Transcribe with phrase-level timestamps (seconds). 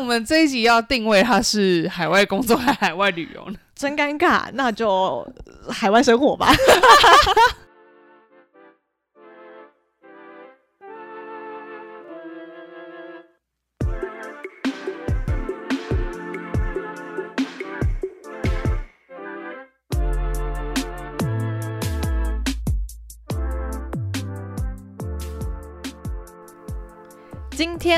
[0.00, 3.56] 我们这一集要定位他是海外工作还是海外旅游呢？
[3.74, 5.26] 真尴尬，那就
[5.68, 6.50] 海外生活吧。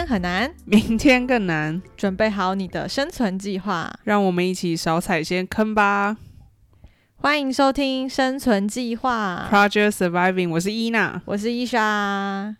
[0.02, 3.88] 天很难，明天更难，准备好你的生存计划。
[4.02, 6.16] 让我们一起少踩些坑吧。
[7.14, 12.56] 欢迎收听《生存计划》，Project Surviving，我是伊娜，我是伊莎。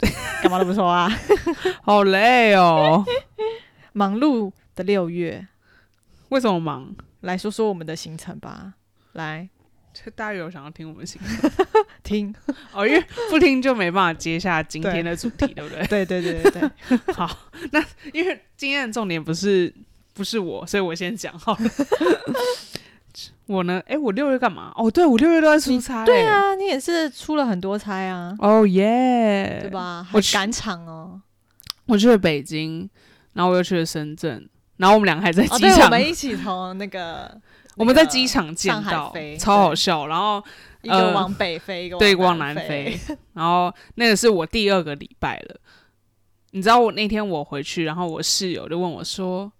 [0.42, 1.10] 干嘛都不说啊？
[1.82, 3.02] 好累哦。
[3.94, 5.48] 忙碌的六月，
[6.28, 6.94] 为什么忙？
[7.22, 8.74] 来说说我们的行程吧。
[9.12, 9.48] 来
[9.94, 11.20] 就大家有想要听我们行
[12.02, 12.34] 听，
[12.72, 15.86] 哦，因为不听就没办法接下今天的主题，对不对？
[15.86, 17.30] 对对对对对， 好，
[17.70, 19.72] 那因为今天的重点不是
[20.12, 21.70] 不是我，所以我先讲好了。
[23.46, 23.80] 我呢？
[23.86, 24.72] 哎、我六月干嘛？
[24.74, 29.70] 哦，对，我六月都在出差、对，啊，你也是出了很多差啊，哦耶，对？
[29.70, 30.06] 吧？
[30.12, 31.20] 我赶场哦。
[31.86, 32.88] 我去了北京，
[33.34, 37.38] 然后我又去了深圳，然后我们两个还在机场，我们一起从那个
[37.76, 40.06] 我们在机场见到，超好笑。
[40.06, 40.42] 然后
[40.82, 42.98] 一个往北飞，一个 往南南飞，
[43.34, 45.56] 然后那个是我第二个礼拜了。
[46.52, 49.50] 你知道我那天我回去，然后我室友就问我说：“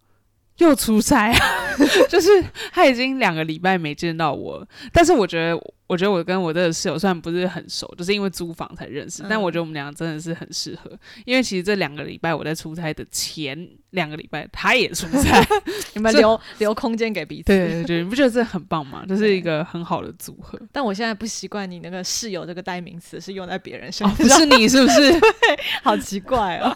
[0.58, 1.38] 又出差啊？”
[2.08, 2.28] 就是
[2.72, 10.90] 他已经两个礼拜没见到我，但是我觉得，我觉得我跟我这个室友虽然不是很熟，就是因为租房才认识，但嗯我觉得我们俩真的是很适合。
[11.24, 15.46] 因为其实这两个礼拜我在出差的前两个礼拜，他也出差
[15.94, 17.44] 你们留留空间给彼此。
[17.48, 19.04] 对对对，你不觉得这很棒吗？
[19.06, 20.58] 这是一个很好的组合。
[20.72, 25.20] 但我现在不习惯你那个室友这个代名词是用在别人身哦，上，不是你是不是？
[25.84, 26.74] 好奇怪哦。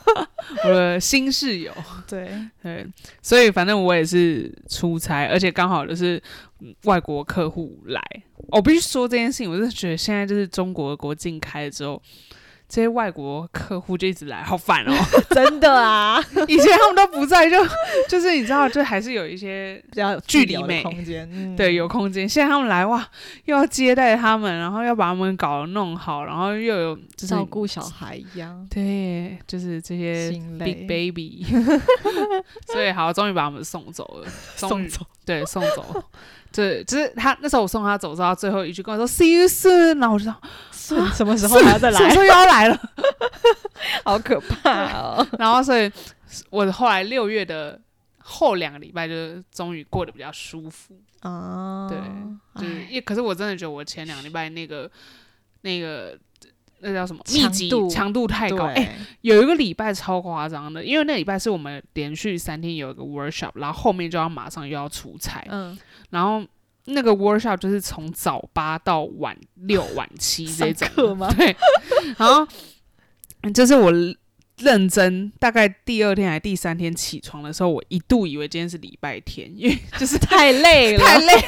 [0.65, 1.73] 我的新室友。
[2.07, 2.31] 对，
[2.63, 2.87] 对，
[3.23, 6.23] 所以反正我也是出差，而且刚好就是嗯
[6.85, 8.03] 外国客户来。
[8.51, 12.01] 我必须说这件事情，我是觉得现在就是中国国境开了之后，
[12.69, 14.93] 这些外国客户就一直来，好烦哦。
[15.31, 16.19] 真的啊，
[16.49, 17.57] 以前他们都不在，就
[18.09, 22.29] 就是你知道，就还是有一些比较距离美空间，嗯对有空间。
[22.29, 23.07] 现在他们来哇，
[23.45, 31.45] 又要接待他们，然后要把他们搞得弄好，然后又有就是照顾小孩一样，对，就是这些 big baby
[32.67, 36.03] 所以好，终于把他们送走了，送走，对，送走。
[36.53, 40.35] 对，就是他那时候我送他走之后，他最后一句跟我说 “see you soon”，然后我就说
[40.73, 41.99] 是什么时候还要再来？
[41.99, 42.81] 什么时候又要来了？
[44.05, 45.27] 好可怕哦！
[45.39, 45.91] 然后所以
[46.51, 47.81] 我后来六月的
[48.19, 50.95] 后两个礼拜就终于过得比较舒服。
[51.21, 51.99] 啊，对，
[52.63, 54.91] 就是哎也可是我真的觉得我前两个礼拜那个
[55.63, 56.19] 那个。
[56.81, 57.23] 那叫什么？
[57.33, 58.89] 密集强度强度太高，哎、对，
[59.23, 65.77] 有一个礼拜超夸张的，因为那礼拜是我们连续三天有一个 workshop，然后后面就要马上又要出差，嗯，
[66.11, 66.45] 然后
[66.85, 70.87] 那个 workshop 就是从早八到晚六、晚七这种。
[70.87, 71.33] 上课吗？
[71.37, 71.55] 对，
[72.17, 72.47] 然后
[73.53, 73.91] 就是我
[74.59, 81.43] 认真，大概第二天还第三天起床的时候，我一度以为今天是礼拜天，因为 就是太累了，太累了，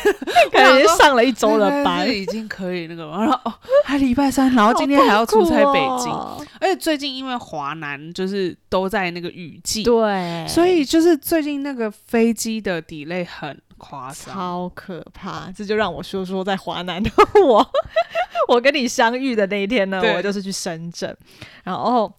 [0.53, 3.55] 可能已经我想说上了一周的班，已经可以那个了，然后哦，
[3.85, 6.13] 还礼拜三，然后今天还要出差北京，
[6.61, 14.35] 而且最近因为华南就是都在那个雨季，对，所以就是最近那个飞机的 delay 很夸张。
[14.35, 15.51] 超可怕。
[15.57, 17.11] 这就让我说说在华南的
[17.45, 17.71] 我，
[18.49, 21.17] 我跟你相遇的那一天呢，我就是去深圳，
[21.65, 22.13] 然后。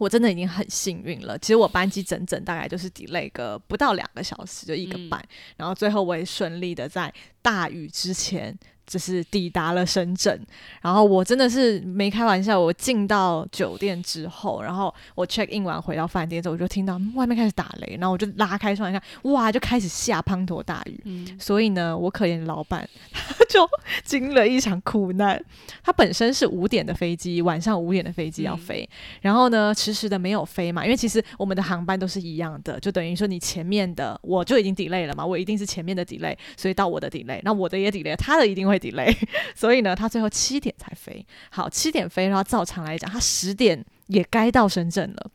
[0.00, 1.38] 我真的已经很幸运了。
[1.38, 5.22] 其实我班机整整大概就是 delay 个不到两个小时，就一个嗯半。
[5.58, 7.12] 然后最后我也顺利的在
[7.42, 8.58] 大雨之前，
[8.90, 10.38] 就是抵达了深圳。
[10.82, 21.00] 然后我真的是没开玩笑，我进到酒店之后，然后我 check in 完回到饭店之后，我就听到嗯外面开始打雷，然后我就拉开窗一看，哇，就开始下滂沱大雨。
[21.04, 23.68] 嗯，所以呢，我可怜的老板他就
[24.04, 25.40] 经历了一场苦难。
[25.84, 28.88] 他本身是五点的飞机，晚上五点的飞机要飞，
[29.20, 39.14] 然后呢，迟迟的没有飞嘛，因为其实我们的航班都是一样的，就等于说你前面的我就已经 delay 了嘛，我一定是前面的 delay，所以到我的 delay，那我的也 delay，他的一定会 delay，
[39.54, 41.24] 所以呢，他最后七点才飞。
[41.50, 45.30] 好，七点飞，然后照常来讲，他十点也该到深圳了。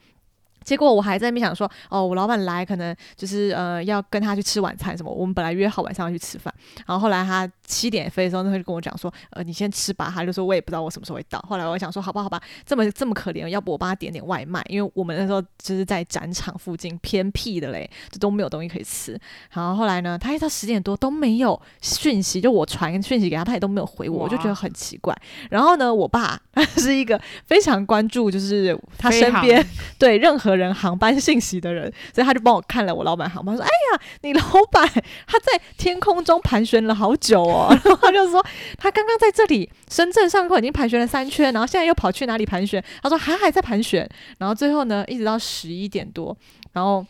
[0.66, 5.10] 结果我还在那边想说，哦，我老板来，可能就是呃要跟他去吃晚餐什么。
[5.10, 6.54] 我们本来约好晚上要去吃饭，
[6.86, 10.12] 然后后来他七点飞的时候，他就跟我讲说，呃，你先吃吧。
[10.14, 11.40] 他就说我也不知道我什么时候会到。
[11.48, 19.20] 后来我想说，好吧，好吧，这么这么可怜，要不我帮他点点外卖，因为我们那时候就是在展场附近偏僻的嘞，就都没有东西可以吃。
[19.52, 25.16] 然后后来呢，他一到十点多都没有讯息，就我传讯息给他，他也都没有回我，我就觉得很奇怪。
[25.52, 29.64] 然后呢，我爸他是一个非常关注，就 是他身边
[30.00, 34.42] 对任何人航班信息的人，所以他就帮我看了我老板航班，说：“哎呀，你老
[34.72, 34.88] 板
[35.28, 37.68] 他在天空中盘旋了好久哦。
[37.84, 38.46] ”然后他就说
[38.78, 42.84] 他刚刚在这里深圳上空已经盘旋了三圈，然后现在又跑去哪里盘旋？
[43.02, 46.36] 他说还还在盘旋，然后最后呢，一直到十一点多，
[46.74, 47.06] 然后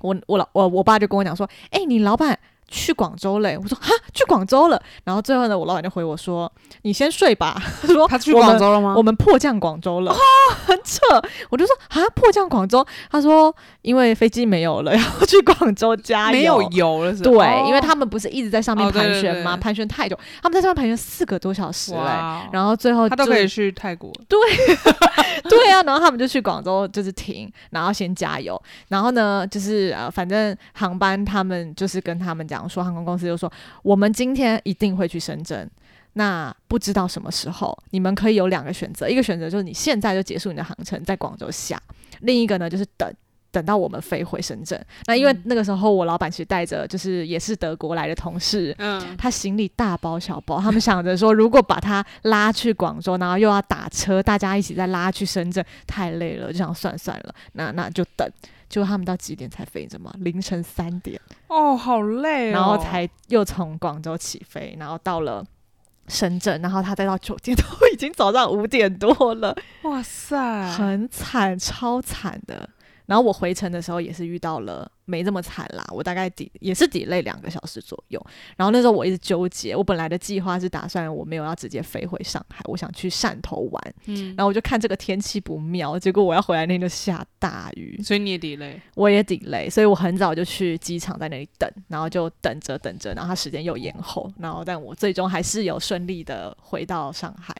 [0.00, 2.38] 我我老我我爸就跟我讲说：“哎，你老板。”
[2.74, 3.56] 去广州嘞！
[3.56, 4.82] 我说哈，去广州了。
[5.04, 6.50] 然后最后呢，我老板就回我说
[6.82, 8.94] ：“你先睡吧。”他说他去广州了吗？
[8.96, 10.12] 我们迫降广州了，
[10.66, 11.00] 很扯。
[11.50, 12.84] 我就说啊，迫降广州。
[13.10, 16.32] 他说因为飞机没有了，要去广州加油。
[16.32, 17.32] 没有油了，是对，
[17.68, 19.56] 因为他们不是一直在上面盘旋吗？
[19.56, 22.10] 盘旋太久，他们在上面盘旋四个多小时嘞。
[22.50, 24.10] 然后最后他都可以去泰国。
[24.28, 24.38] 对，
[25.48, 25.80] 对啊。
[25.84, 28.60] 然后他们就去广州，就是停，然后先加油。
[28.88, 32.63] 然后呢，就是呃，反正航班他们就是跟他们讲。
[32.64, 33.52] 讲说航空公司就说，
[33.82, 35.70] 我们今天一定会去深圳，
[36.14, 41.76] 那不知道什么时候，你们可以有两个选择，一个选择就是你现在就结束你的航程，在广州下；
[42.20, 43.12] 另一个呢就是等
[43.52, 44.82] 等到我们飞回深圳。
[45.04, 58.26] 那因为那个时候我老板其实带着就是也是德国来的同事，嗯，他行李大包小包，他们想着说，如果把他拉去广州，然后又要打车，大家一起再拉去深圳，太累了，就想算算了，那那就等。
[58.74, 60.12] 就他们到几点才飞着吗？
[60.18, 65.46] 凌晨三点哦，好累，然后才又从广州起飞，然后到了
[66.08, 67.62] 深圳，然后他再到酒店都
[67.92, 72.68] 已经早上五点多了，哇塞，很惨，超惨的。
[73.06, 78.26] 然后我回程的时候也是遇到了没这么惨啦，我大概抵也是抵累两个小时左右。
[78.56, 83.94] 然后那时候我一直纠结，我本来的计划是打算我没有要直接飞回上海，我想去汕头玩。
[84.06, 97.54] 嗯，然后我就看这个天气不妙，结果我要回来那天就下大雨，所以你也抵累，我也抵累，所以我很早就去机场在那里等，然后就等着等着，然后他时间又延后，然后但我最终还是有顺利的回到上海。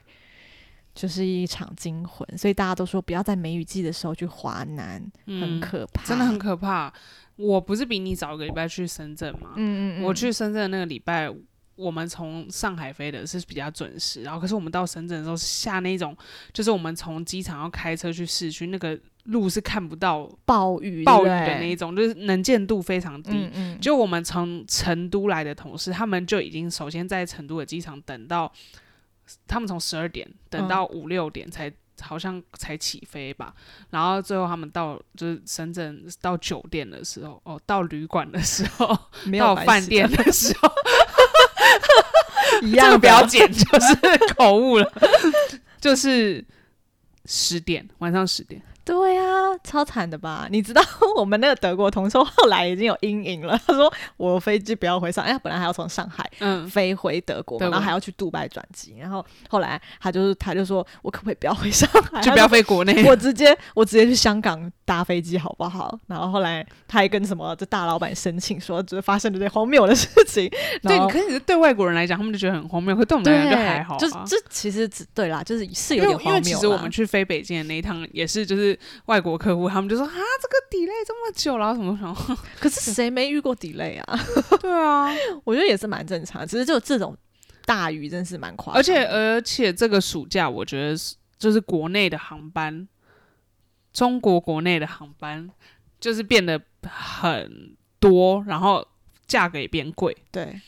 [0.95, 6.93] 就是一场惊魂，所以大家都说不要在梅雨季的时候去华南，很可怕，真的很可怕。
[7.35, 9.55] 我不是比你早一个礼拜去深圳吗？
[9.57, 10.05] 嗯嗯嗯。
[10.05, 11.29] 我去深圳那个礼拜，
[11.75, 16.17] 我们从上海飞的是比较准时，然后可是我们到深圳的时候下那种，
[16.53, 23.33] 就是我们从机场要开车去市区，那个路是看不到暴雨暴雨的那一种，就是能见度非常低。
[23.33, 23.81] 嗯嗯。
[23.81, 28.53] 就我们从成都来的同事，他们就已经首先在成都的机场等到。
[29.47, 33.55] 他们从十二点等到五六点才好像才起飞吧，
[33.91, 38.87] 然后最后他们到就是深圳到酒店的时候，哦，到旅馆的时候，
[39.39, 40.69] 到饭店的时候，
[42.63, 44.93] 一样不要剪，就是口误了，
[45.81, 46.45] 就是
[47.27, 48.61] 十点，晚上十点。
[48.85, 49.23] 对呀，
[49.65, 50.47] 超惨的吧？
[50.51, 50.83] 你知道
[51.17, 53.59] 我们那个德国同事后来已经有阴影了。
[53.67, 58.97] 他说我飞机不要回上，哎，本来还要从上海嗯飞回德国，然后还要去杜拜转机。
[58.99, 63.05] 然后后来他就是他就说我可不可以不要回上海，就不要飞国内？
[63.09, 65.99] 我直接我直接去香港搭飞机好不好？
[66.07, 70.47] 然后后来他还跟什么这大老板申请说，就是发生了这荒谬的事情。
[70.83, 73.97] 对，可是对外国人来讲，他们就觉得很荒谬；，可对我们来讲就还好。
[73.97, 76.35] 就是这其实对啦，就是是有点荒谬。
[76.35, 78.74] 因为其实我们去飞北京的那一趟也是就是。
[79.07, 82.39] 外国客户他们就说啊，这个 delay 这么久了，什么什么？
[82.61, 84.19] 可是谁没遇过 delay 啊？
[84.61, 85.09] 对啊，
[85.45, 86.47] 我觉得也是蛮正常。
[86.47, 87.17] 只是就这种
[87.65, 88.79] 大雨，真是蛮夸张。
[88.79, 92.89] 而且而且这个暑假，我觉得是就是国内的航班，
[93.93, 95.51] 中国国内的航班
[96.01, 98.87] 就是变得很多，然后
[99.27, 100.17] 价格也变贵。
[100.31, 100.61] 对，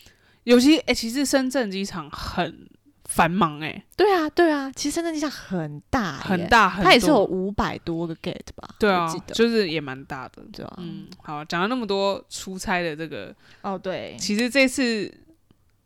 [0.43, 2.69] 尤其哎，其实深圳机场很。
[3.07, 8.69] 繁忙哎，对啊，对啊，其实深圳机场很大，很大，它也是有五百多个 gate 吧？
[8.77, 10.73] 对啊，就是也蛮大的，对啊。
[10.77, 15.11] 嗯，好，讲了那么多出差的这个，哦，对，其实这次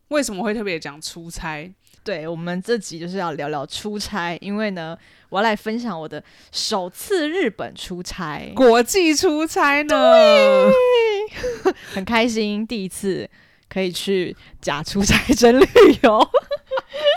[0.07, 1.71] 为什么会特别讲出差？
[2.03, 4.97] 对我们这集就是要聊聊出差，因为呢，
[5.29, 9.95] 我要来分享我的首次日本出差，国际出差呢，
[11.93, 13.29] 很开心，第一次。
[13.73, 15.65] 可以去假出差真旅
[16.03, 16.29] 游。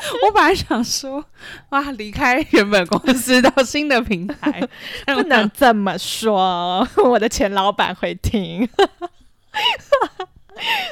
[0.25, 1.25] 我本来想说，
[1.71, 4.67] 哇，离开原本公司到新的平台，
[5.07, 8.67] 不能这么说，我的前老板会听。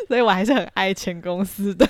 [0.09, 1.89] 所以我还是很爱前公司的，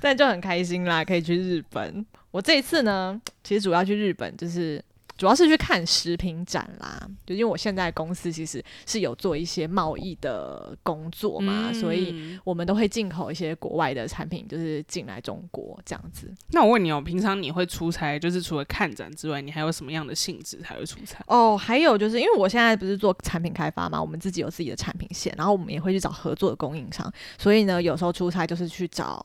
[0.00, 2.04] 但就很开心啦，可以去日本。
[2.30, 4.82] 我这一次呢，其实主要去日本就是。
[5.22, 16.28] 主要是去看食品展啦，就因为我现在公司其实是有做一些贸易的工作嘛，所以我们都会进口一些国外的产品，就是进来中国这样子。
[16.48, 21.22] 那我问你哦，平常你会出差，就是除了看展之外，你还有什么样的性质才会出差？
[21.28, 29.24] 哦，还有就是因为我现在不是做产品开发嘛，我们自己有自己的产品线，然后我们也会去找合作的供应商，所以呢，有时候出差就是去找。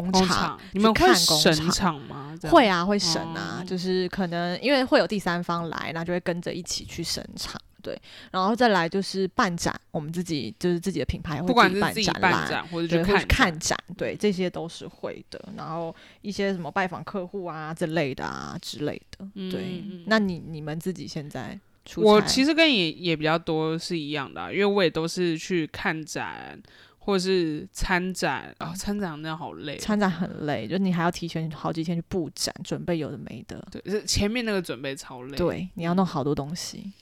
[0.00, 0.58] 工工厂。
[0.72, 2.34] 你们看会审工厂吗？
[2.50, 7.96] 会啊，会审啊，哦就是可能因为会有第三方来，那就会跟着一起去审厂，对，
[8.32, 15.40] 然后再来就是办展，我们自己就是自己的品牌会不管自己办展览，办展或者，去看看展，对，这些都是会的。
[15.56, 19.84] 然后一些什么拜访客户啊之类的啊之类的，对。
[20.06, 26.60] 那你你们自己现在出我其实跟你也比较多是一样的啊、因为我也都是去看展
[27.04, 29.78] 或是参展啊、参展真的好累哦。
[29.80, 35.36] 参展很累，就你还要提前好几天去布展，准备有的没的，对，是前面那个准备超累。
[35.36, 36.92] 对，你要弄好多东西，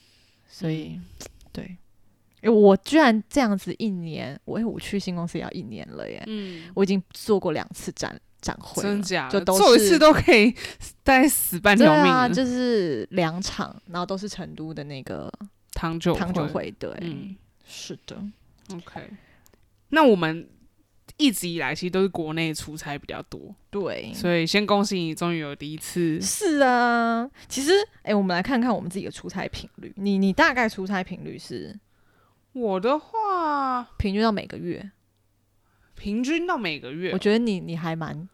[0.49, 1.05] 所以、嗯
[1.53, 1.77] 对。
[2.41, 6.25] 诶我居然这样子一年，我诶我去新公司也要一年了耶！
[6.27, 10.55] 嗯，我已经做过两次展展会了，真假的就都是做一次都可以
[11.03, 15.31] 待死半对条命啊，就是两场，然后都是成都的那个
[15.75, 18.17] 糖酒糖酒会，会，对，嗯是的
[18.73, 19.11] ，，OK。
[19.91, 20.49] 那我们
[21.17, 26.21] 一直以来其实都是国内出差比较多，对，所以先恭喜你终于有第一次。
[26.21, 27.29] 是啊。
[27.49, 29.93] 其实，哎、我们来看看我们自己的出差频率。
[29.97, 31.79] 你你大概出差频率是
[32.53, 34.91] 我的话，平均到每个月？
[35.97, 38.27] 平均到每个月我，觉得你你还蛮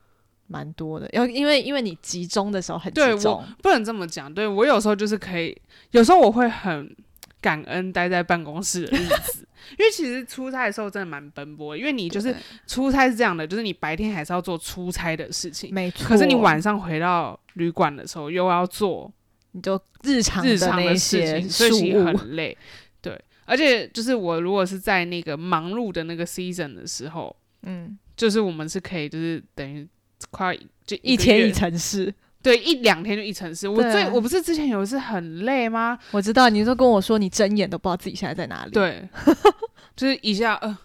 [0.47, 4.33] 蛮多的，要因为因为你集中的时候很集对我中，不能这么讲。
[4.33, 5.57] 对我有时候就是可以，
[5.91, 6.95] 有时候我会很
[7.41, 9.49] 感恩待在办公室的日子，
[9.79, 12.35] 因为其实出差的时候真的蛮奔波，因为你就是
[12.67, 16.07] 出差是这样的，就是你白天还是要做出差的事情，没错。
[16.07, 19.13] 可是你晚上回到旅馆的时候又要做
[19.53, 22.57] 你就日常日常那的事些情，所以其实，很累。
[23.01, 29.87] 对，而且就是我如果是在那个忙碌的那个 season 的时候，嗯，就是我们是可以就是等于
[30.31, 32.13] 快就一天一城市。
[32.47, 33.69] 对一两天就一城市。
[33.69, 35.99] 我最我不是之前有一次很累吗？
[36.13, 38.71] 我知道，你都跟我说你睁眼都不知道自己现在在哪里。
[38.71, 39.09] 对，
[39.97, 40.79] 就是一下呃，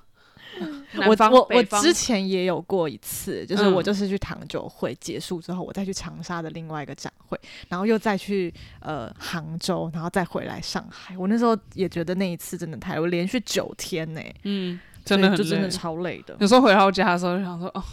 [1.06, 7.40] 我我我之前也有过一次，就是嗯我就是去糖酒会结束之后，我再去长沙的另外一个展会，
[7.70, 11.16] 然后又再去呃杭州，然后再回来上海。
[11.16, 15.70] 我那时候也觉得那一次真的太，我连续九天呢、嗯，真的就真的。
[15.70, 16.36] 超累的。
[16.40, 17.84] 有时候回到家的时候就想说，哦，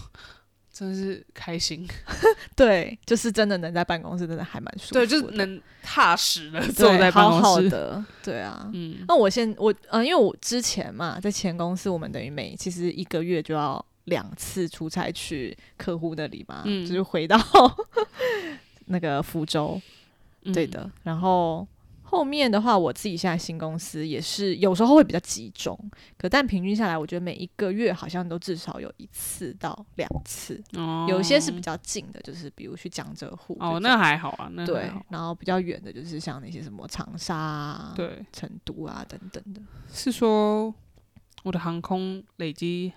[0.79, 1.85] 真是开心，
[2.55, 5.01] 对，就是真的能在办公室，真的还蛮舒服的。
[5.01, 7.43] 对，就是能踏实的坐在办公室。
[7.43, 8.71] 好的，对啊。
[8.73, 17.37] 嗯，那我现我呃，因为我之前嘛，在前公司，我们等于每其实一个月就要两次出差去客户那里嘛，嗯就是回到
[18.87, 19.81] 那个福州，
[20.55, 20.91] 对嗯，的。
[21.03, 21.67] 然后
[22.11, 25.79] 后面的话，我自己现在新公司也是有时候会比较集中，
[26.17, 39.61] 可但平均下来，我觉得每一个月好像都至少有一次到两次，哦，有一些是比较近的，就是比如去江浙沪哦，那还好啊，那对，然后比较远的就是像那些什么长沙啊、对，成都啊等等的。
[39.93, 40.75] 是说
[41.43, 42.91] 我的航空累积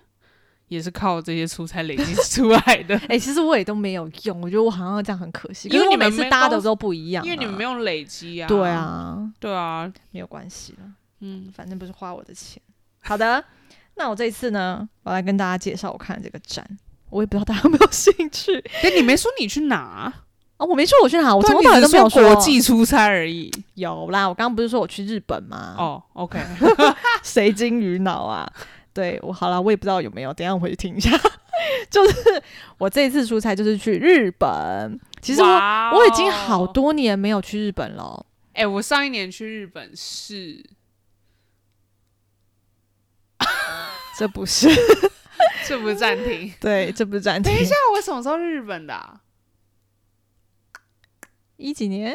[0.68, 8.48] 也是靠这些出差累积出来的， 哎、其实我也都没有用，我觉得我好像这样很可惜，因为我你们每次搭的公都不一样、啊，因为你们没有累积啊。
[8.48, 10.84] 对，啊，对啊，没有关系了，
[11.20, 12.60] 嗯，反正不是花我的钱。
[13.00, 13.44] 好的，
[13.96, 16.66] 那我这一次呢，我来跟大家介绍我看的这个展，
[17.10, 20.24] 我也不知道大家有没有兴趣哎，你没说你去哪啊？
[20.58, 23.50] 啊、我没说我去哪，我从头到尾都没有说国际出差而已。
[23.74, 26.38] 有啦，我刚刚不是说我去日本吗？，哦，OK，
[27.24, 28.48] 谁金鱼脑啊？
[28.92, 31.10] 对我好了，我也不知道有没有，等一下我回去听一下。
[31.90, 32.42] 就是
[32.78, 36.66] 我这一次出差就是去日本，其实我我已经好。
[36.66, 38.26] 多年没有去日本了。
[38.54, 40.64] 哎，我上一年去日本是，
[44.18, 44.68] 这不是
[45.66, 46.52] 这不是暂停。
[46.60, 47.52] 对，这不是暂停。
[47.52, 49.20] 等一下，我什么时候去日本的啊？
[51.56, 52.14] 一几年？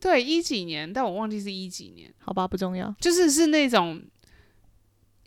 [0.00, 2.94] 对，一几年，但我忘记是一几年，好吧，不重要。
[3.00, 4.00] 就是是那种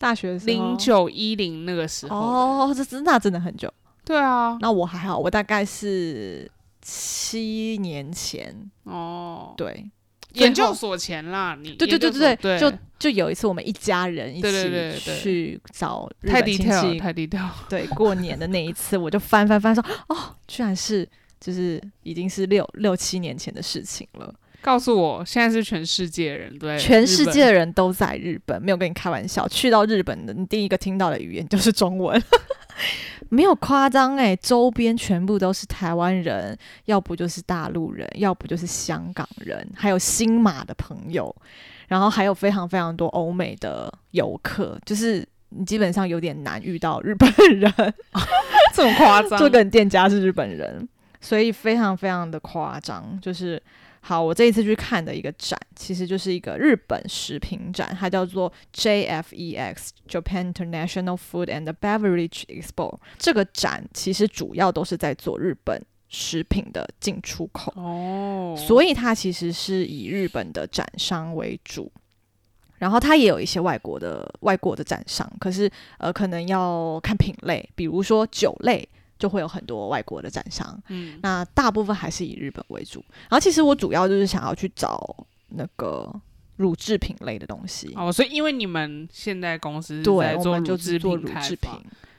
[0.01, 2.17] 大学零九一零那个时候。
[2.17, 3.71] 哦，这真那真的很久。
[4.03, 6.49] 对啊，那我还好，我大概是
[6.81, 9.87] 七年前，哦，对，
[10.33, 17.55] 研究所前啦，你对对对对对，就就有一次我们一家人一起去找日太本亲 detail 了戚，太 detail 了。
[17.69, 21.07] 对，过年的那一次，我就翻翻翻说，哦，居然是
[21.39, 24.33] 就是已经是六六七年前的事情了。
[24.61, 29.47] 告诉我，现在是全世界人对，全世界的人都在日本，没有跟你开玩笑。
[29.47, 32.21] 去到日本的，你第一个听到的语言就是中文，
[33.29, 41.35] 没有夸张诶，周边全部都是台湾人，要不就是大陆人，要不就是香港人，还有新马的朋友，
[41.87, 47.27] 然后还有非常非常多欧美的游客，就是你基本上有点难遇到日本
[47.59, 47.73] 人，
[48.75, 50.87] 这么夸张，这个店家是日本人，
[51.19, 53.61] 所以非常非常的夸张，就是
[54.03, 62.99] 好，我这一次去看的一个展，其实就是一个日本食品展，它叫做 JFEX Japan International Food and Beverage Expo。
[63.19, 65.79] 这个展其实主要都是在做日本
[66.09, 71.91] 食品的进出口，哦，所以它其实是以日本的展商为主。
[72.79, 78.89] 然后它也有一些外国的外国的展商，可是呃，可能要看品类，比如说酒类
[79.21, 83.05] 就会有很多外国的展商，嗯，那大部分还是以日本为主。
[83.29, 85.15] 然后其实我主要就是想要去找
[85.49, 86.11] 那个
[86.57, 91.69] 乳制品类的东西，哦，所以因为你们现在公司对，在做我们就乳制是做乳制品。。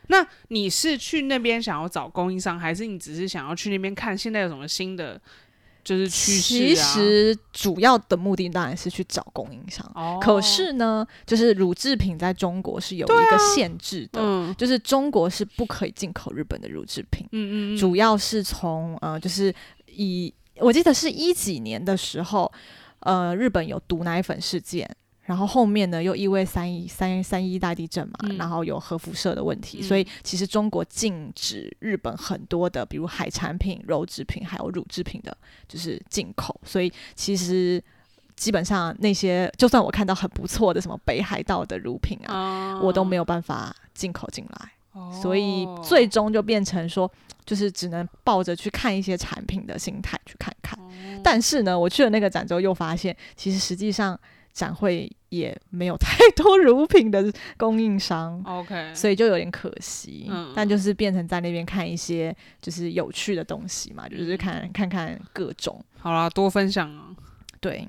[0.08, 5.20] 那你是去那边想要找供应商，还是你只是想要去那边看现在有什么新的
[5.84, 6.94] 就是趋其势啊？
[6.94, 14.54] 实主要的目的当然是去找供应商，哦，可是呢，就是乳制品在中国是有一个限制的，嗯。
[14.56, 19.52] 就是中国是不可以进口日本的乳制品，嗯嗯嗯，主要是从呃，就是
[19.86, 22.50] 以我记得是一几年的时候，
[23.00, 24.88] 呃，日本有毒奶粉事件。
[25.24, 35.36] 然后后面呢，又因为三一三三一大地震嘛，嗯然后有核辐射的问题，嗯所以其实中国禁止日本很多的，比如海产品、肉制品还有乳制品的，
[35.68, 36.60] 就是进口。
[36.64, 37.82] 所以其实
[38.34, 44.72] 基本上那些，就算我看到很不错的什么北海道的乳品啊，啊我都没有办法进口进来。
[44.92, 47.10] 哦所以最终就变成说，
[47.46, 50.78] 就是只能抱着去看一些产品的心态去看看。
[50.78, 50.82] 哦
[51.24, 54.18] 但是呢，我去了那个展之后，又发现其实实际上
[54.52, 58.42] 展会也没有 太多乳品的供应商。
[58.44, 65.82] OK，所以就有点可惜，嗯但就是变成在那边看一些就是有趣的东西嘛，就是看看看各种。
[65.98, 67.06] 好啦，多分享啊。
[67.60, 67.88] 对，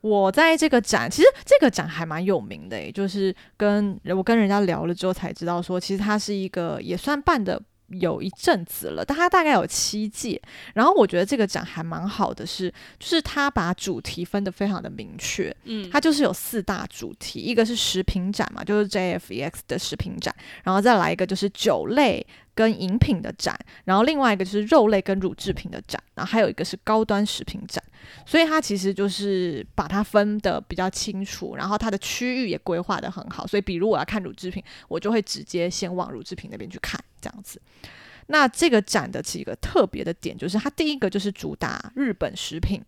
[0.00, 7.60] 我在这个展，其实这个展还蛮有名的诶，就是跟我跟人家聊了之后才知道说，其实它是一个也算办的。
[7.90, 10.40] 有一阵子了，但它大概有七届。
[10.74, 15.54] 然后我觉得这个展还蛮好的是，就是它把主题分得非常的明确。
[15.64, 27.82] 嗯，它就是有四大主题，一个是食品展嘛，就是 JFEX 的食品展，然后再来一个就是酒类跟饮品的展，然后另外一个就是肉类跟乳制品的展，然后还有一个是高端食品展，
[28.26, 37.60] 所以它其实就是把它分的比较清楚，然后它的区域也规划的很好，所以比如我要看乳制品，我就会直接先往乳制品那边去看，这样子。
[38.26, 42.80] 那这个展的几个特别的点，就是它第一个就是主打日本食品，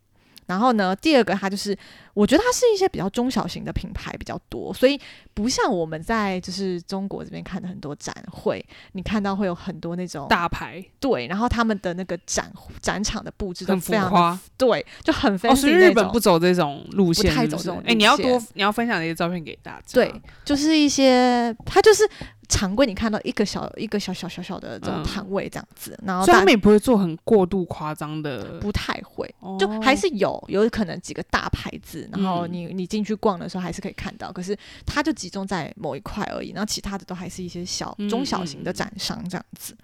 [0.47, 1.77] 然后呢，第二个它就是
[2.15, 5.01] 我觉得它是一些比较中小型的品牌比较多，所以
[5.35, 19.83] 不像我们在就是中国这边看的很多展会，你看到会有很多那种大牌对，然后他们的那个展展场的布置都很浮非常的夸对，就很所以日本不走这种路线太是不是哎、走这种路你要多你要分享这些照片给大家。
[19.93, 20.13] 对，
[20.45, 22.09] 就是一些它就是
[22.53, 29.57] 常规，你看到一个小一个小小小小的这种嗯摊位这样子，然后他们也不会做很过度夸张的，不太会，哦。
[29.59, 32.53] 就还是有有可能几个大牌子，然后嗯。
[32.53, 38.75] 你你进去逛的时候还是可以看到，可是它就集中在某一块而已，然后其他的都还是一些小嗯中小型的嗯。
[38.75, 39.75] 展商这样子。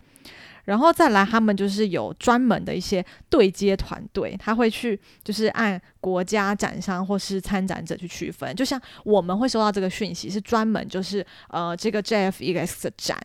[0.68, 8.54] 然后再来，他们就是有专门的一些对接团队，他会去就是按国家展商或是参展者去区分。
[8.54, 13.18] 就像我们会收到这个讯息，是专门就是呃这个 JFEX 的展，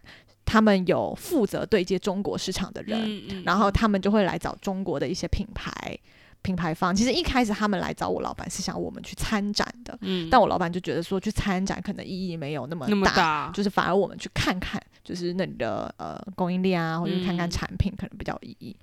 [0.46, 5.70] 他们有负责对接中国市场的人，嗯嗯然后他们就会来找中国的一些品牌
[6.44, 6.96] 品牌方。
[6.96, 18.76] 其实一开始他们来找我老板是想我们去参展的，嗯但我老板就觉得说去参展可能意义没有那么那么大，就是反而我们去看看，就是那里的呃供应链啊，或者看看嗯产品可能比较有意义。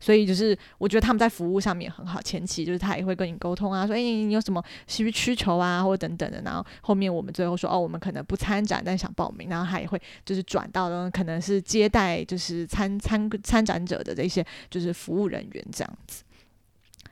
[0.00, 6.40] 所以就是我觉得他们在服务上面也很好，前期就是他也会跟你沟通啊，说哎、你有什么需需求啊，或者等等的。
[6.42, 16.22] 然后后面我们最后说哦，我们可能不参展，但想报名，然后他也会就是转到呢可能是接待就是参参参展者的这些就是服务人员这样子。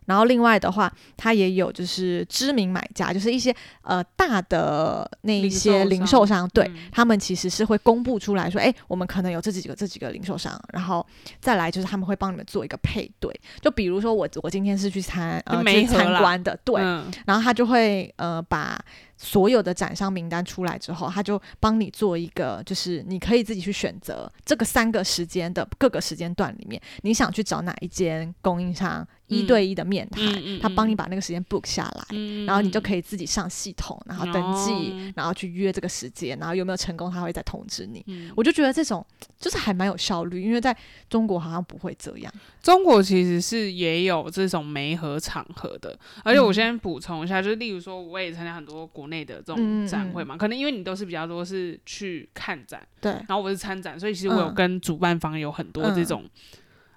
[0.06, 5.90] 然后另外的话，它也有就是知名买家，就是一些呃大的那一零些售商。
[5.90, 6.76] 零售商，对、嗯。
[6.90, 11.06] 他们其实是会公布出来说，哎，我们可能有这几个这几个零售商，然后
[11.40, 17.10] 再来就是他们会帮你们做一个配对，就比如说我我今天是去参呃去参观的，对，嗯。
[17.26, 18.78] 然后他就会呃把
[19.16, 30.22] 所有的展商名单出来之后，他就帮你做一个，就是你可以自己去选择这个三个时间的各个时间段里面，你想去找哪一间供应商一对一的面谈，
[30.60, 32.04] 他帮你嗯把那个时间 book 下来。
[32.10, 38.04] 嗯然后你就可以自己上系统，然后登记，哦然后去约这个时间，然后有没有成功，他会再通知你。
[38.06, 39.04] 嗯我就觉得这种
[39.38, 40.76] 就是还蛮有效率，因为在
[41.08, 42.32] 中国好像不会这样。
[42.62, 56.24] 中国其实是也有这种媒合场合的，而且我嗯先补充一下，就是例如说，我也参加很多国内的这种展会嘛，可能因为你都是比较多是去看展，对，然后我是参展，所以其实我有嗯跟主办方有很多这种，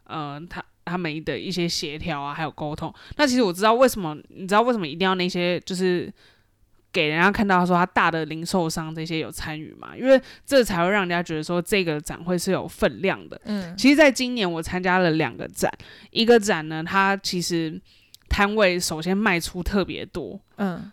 [0.06, 2.94] 呃，他他们的一些协调啊，还有沟通。
[3.18, 6.12] 那其实我知道为什么，你知道为什么一定要那些就是
[6.92, 9.96] 给人家看到说他大的零售商这些有参与嘛？
[9.96, 13.40] 因为这才会让人家觉得说这个展会是有分量的。
[13.46, 15.72] 嗯其实，在今年我参加了两个展，
[16.10, 17.80] 一个展呢，它其实
[18.28, 20.92] 摊位首先卖出特别多，嗯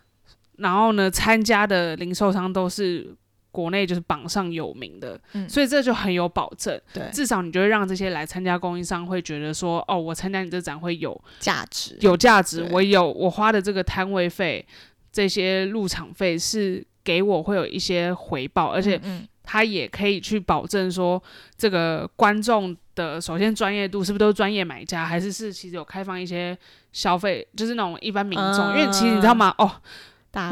[0.57, 3.15] 然后呢，参加的零售商都是
[3.51, 5.49] 国内就是榜上有名的，嗯。
[5.49, 6.79] 所以这就很有保证。
[6.93, 7.09] 对。
[7.11, 11.97] 至少你就会让这些来参加供应商会觉得说，哦，我参加你这展会有价值。
[12.01, 14.65] 有价值，我有我花的这个摊位费、
[15.11, 21.21] 这些入场费是给我会有一些回报，而且嗯他也可以去保证说，
[21.57, 26.55] 这个观众的首先专业度是不是都是专业买家，还是是其实有开放一些
[26.91, 29.55] 消费，就是那种一般民众，因为其实你知道吗？
[29.57, 29.77] 哦，大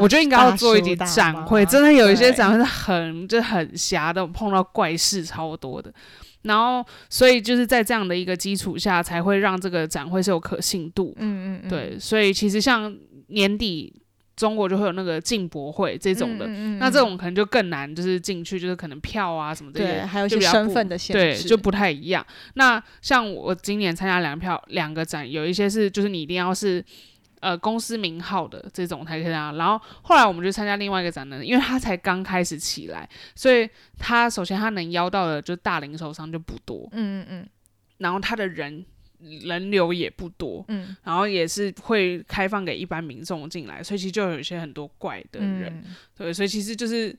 [0.00, 5.92] 我觉得应该要做一集展会，真的有一些展会是很就很瞎的，我碰到怪事超多的。
[6.42, 11.12] 然后，所以就是在这样的一个基础下，才会让这个展会是有可信度。
[11.18, 12.96] 嗯嗯嗯对，所以其实像
[13.28, 13.92] 年底
[14.36, 22.24] 中国就会有那个进博会这种的，嗯嗯嗯那这种可能就更难，就是进去就是可能票啊什么这些，对还有一些身就比较不份的限对，制，就不太一样。
[22.54, 26.84] 那像我今年参加两票两个展，有一些是就是你一定要是
[27.46, 29.52] 呃公司名号的这种才可以啊。
[29.52, 37.48] 然后后来我们就参加另外一个展览，因为他才刚开始起来，所以他首先他能邀到的就大零售商就不多，嗯嗯嗯
[37.98, 38.84] 然后他的人
[39.20, 47.16] 人流也不多，嗯然后也是会开放给一般民众进来，所以其实就有一些很多怪的人，嗯对，所以其实就是。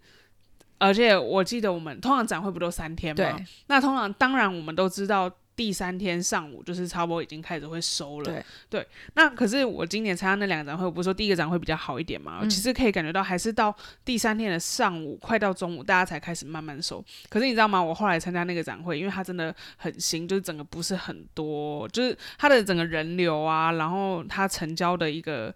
[0.79, 3.35] 而且我记得我们通常展会不都三天吗？
[3.65, 8.43] 那通常当然我们都知道第三天上午就是差不多已经开始会收了。
[8.69, 12.39] 对那可是我今年参加那两个展会，我不是说第一个展会比较好一点嘛？
[12.43, 17.03] 嗯其实可以感觉到还是到第三天的上午，快到中午，大家才开始慢慢收。
[17.27, 17.83] 可是你知道吗？
[17.83, 25.53] 我后来参加那个展会，因为它真的很新，就是整个不是很多，就是它的整个人流啊，然后它成交的一个。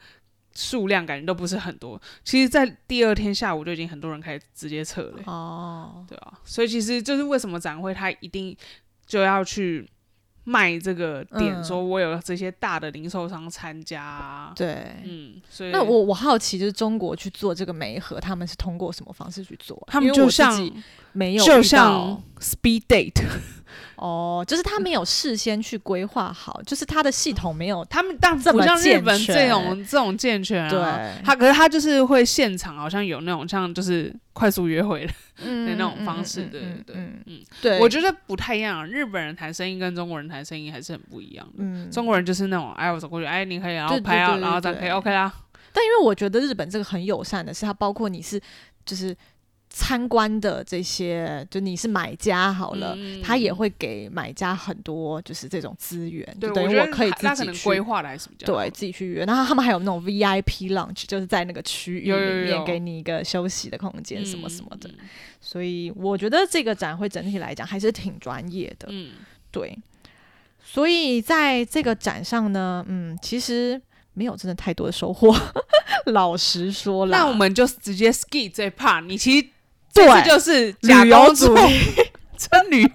[0.53, 8.53] 数量感觉都不是很多，其实，在第二天下午就已经很多人开始直接撤了、哦，对啊，所以其实就是为什么展会它一定
[9.11, 9.85] 就要去
[10.45, 14.95] 卖这个点，嗯说我有这些大的零售商参加、啊，对。
[15.03, 19.91] 嗯，所以那我我好奇，就是中国去做这个媒合，他们是通过什么方式去做啊？
[19.91, 20.57] 他们就像
[21.11, 23.23] 没有就遇像到 speed date，
[23.95, 31.23] 哦，就是他没有事先去规划好， 就是他的系统没有他们但不像日本这种这种健全啊，对。
[31.23, 35.13] 他可是他就是会现场好像有那种像就是快速约会的，
[35.45, 36.95] 嗯那种方式对对对。
[36.95, 38.85] 嗯嗯对，我觉得不太一样。
[38.87, 41.53] 日本人谈生意跟中国人谈生意还是很不一样的。
[41.59, 41.89] 嗯。
[41.91, 45.31] 中国人就是那种，哎，我走过去，哎，你可以，然后拍啊，然后这样可以 OK 啦。
[45.71, 48.41] 但因为我觉得日本这个很友善的是，它包括你是
[48.83, 49.15] 就是
[49.73, 59.23] 参观的这些，就你是买家好了，嗯他也会给买家很多就是这种资源，就等于我可以自己去规划的还是比较好对自己去约。
[59.23, 64.89] 然后他们还有那种 VIP lunch，就是在那个区域里面给你一个休息的空间，什么什么的。
[64.89, 64.95] 嗯
[65.43, 68.87] 所以我觉得这个展会整体来讲还是挺专业的。
[68.91, 69.09] 嗯，
[69.49, 69.75] 对，
[70.63, 73.81] 所以在这个展上呢，嗯，其实
[74.13, 75.35] 没有真的太多的收获，
[76.13, 77.17] 老实说啦。
[77.17, 79.51] 那我们就直接 ski 这 part，你其实对
[79.93, 81.79] 这次就是假旅游工作主义，
[82.37, 82.89] 真旅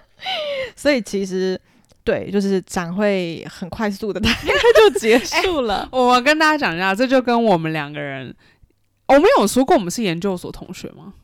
[0.76, 1.60] 所以其实
[2.02, 5.88] 对，就是展会很快速的大概就结束了。
[5.92, 8.34] 我跟大家讲一下，这就跟我们两个人，
[9.06, 11.14] 我们有说过我们是研究所同学吗？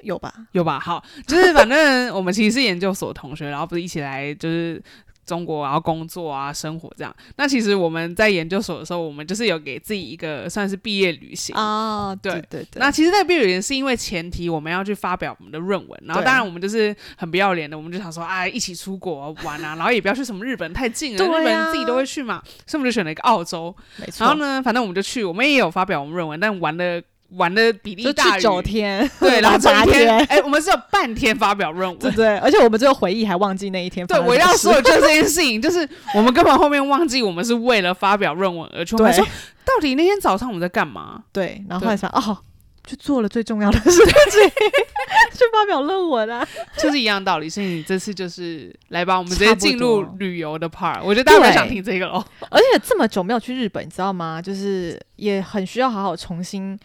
[0.00, 0.32] 有吧？
[0.52, 0.78] 有吧？
[0.78, 4.82] 好，就是反正我们其实是研究所同学，然后不是一起来就是
[5.26, 7.14] 中国，然后工作啊、生活这样。
[7.36, 11.54] 那其实我们在研究所的时候，我们就是有给自己一个算是毕业旅行。
[11.56, 12.80] 啊，对对对对。
[12.80, 23.74] 那其实那个毕业旅行是因为前提我们要去发表我们的论文，然后当然我们就是很不要脸的，我们就想说啊一起出国玩啊， 然后也不要去什么日本太近了，啊日本人自己都会去嘛，所以我们就选了一个澳洲。
[23.96, 24.24] 没错。
[24.24, 24.36] 然后？
[24.36, 31.98] 呢，反正我们就去，我们也有发表我们论文，但玩的玩的比例是大于九天， 对，然后八天，天，哎、我们只有半天发表论文。
[31.98, 34.18] 对对，而且我们最后回忆还忘记那一天对。
[34.20, 38.94] 我要说的就是这件事情，就是我们根本后面忘记我们是为了发表论文而去。
[38.94, 39.24] 我对说，
[39.64, 41.22] 到底那天早上我们在干嘛？
[41.32, 42.38] 对，然后后来想，哦，
[42.84, 44.50] 就做了最重要的事情，
[45.34, 46.46] 去发表论文啊。
[46.78, 47.48] 就是一样道理。
[47.48, 51.02] 所以你这次就是来吧，我们直接进入旅游的 part。
[51.02, 52.24] 我觉得大家想听这个哦。
[52.50, 54.40] 而且这么久没有去日本，你知道吗？
[54.40, 56.78] 就是也很需要好好重新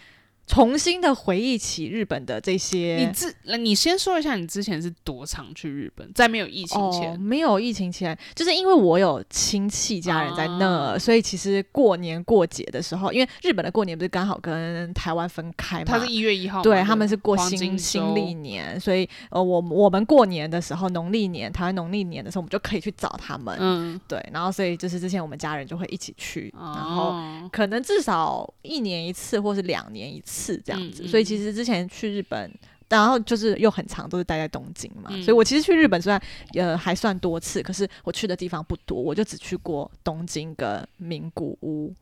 [0.47, 2.97] 重新的回忆起日本的这些。
[2.99, 10.99] 你之，你先说一下你之前是多常去日本，在没有疫情前，哦、没有疫情前，就是因为我有亲戚家人在那，啊。
[10.99, 23.55] 所以其实过年过节的时候，因为日本的过年不是刚好跟台湾分开嘛，他是一月一号，对，他们是过新新历年，所以呃，我我们过年的时候，农历年台湾农历年的时候，我们就可以去找他们。
[23.59, 31.07] 嗯，对，然后所以就是之前我们家人就会一起去，然后哦，可能至少一年一次，或是两年一次这样子。
[31.07, 32.51] 所以其实之前去日本。
[32.89, 36.21] 然后就是又很长，都是待在东京嘛，嗯所以我其实去日本虽然
[36.55, 41.95] 呃还算多次，可是我去的地方不多，我就只去过东京跟名古屋，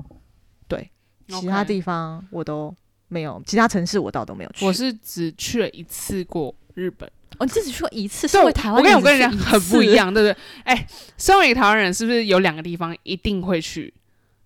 [0.67, 0.89] 对，
[1.27, 2.75] 其他地方我都
[3.07, 4.65] 没有，其他城市我倒都没有去。
[4.65, 9.93] 我是只去了一次过日本，哦，你自己去过一次，对身为台湾我跟你我跟你讲很不一。
[9.93, 10.43] 样，对不对？
[10.63, 10.87] 哎，
[11.19, 13.93] 身为一个台湾人，是不是有两个地方一定会去？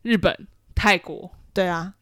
[0.01, 0.37] 日本、
[0.75, 1.31] 泰国。
[1.53, 1.93] 对啊，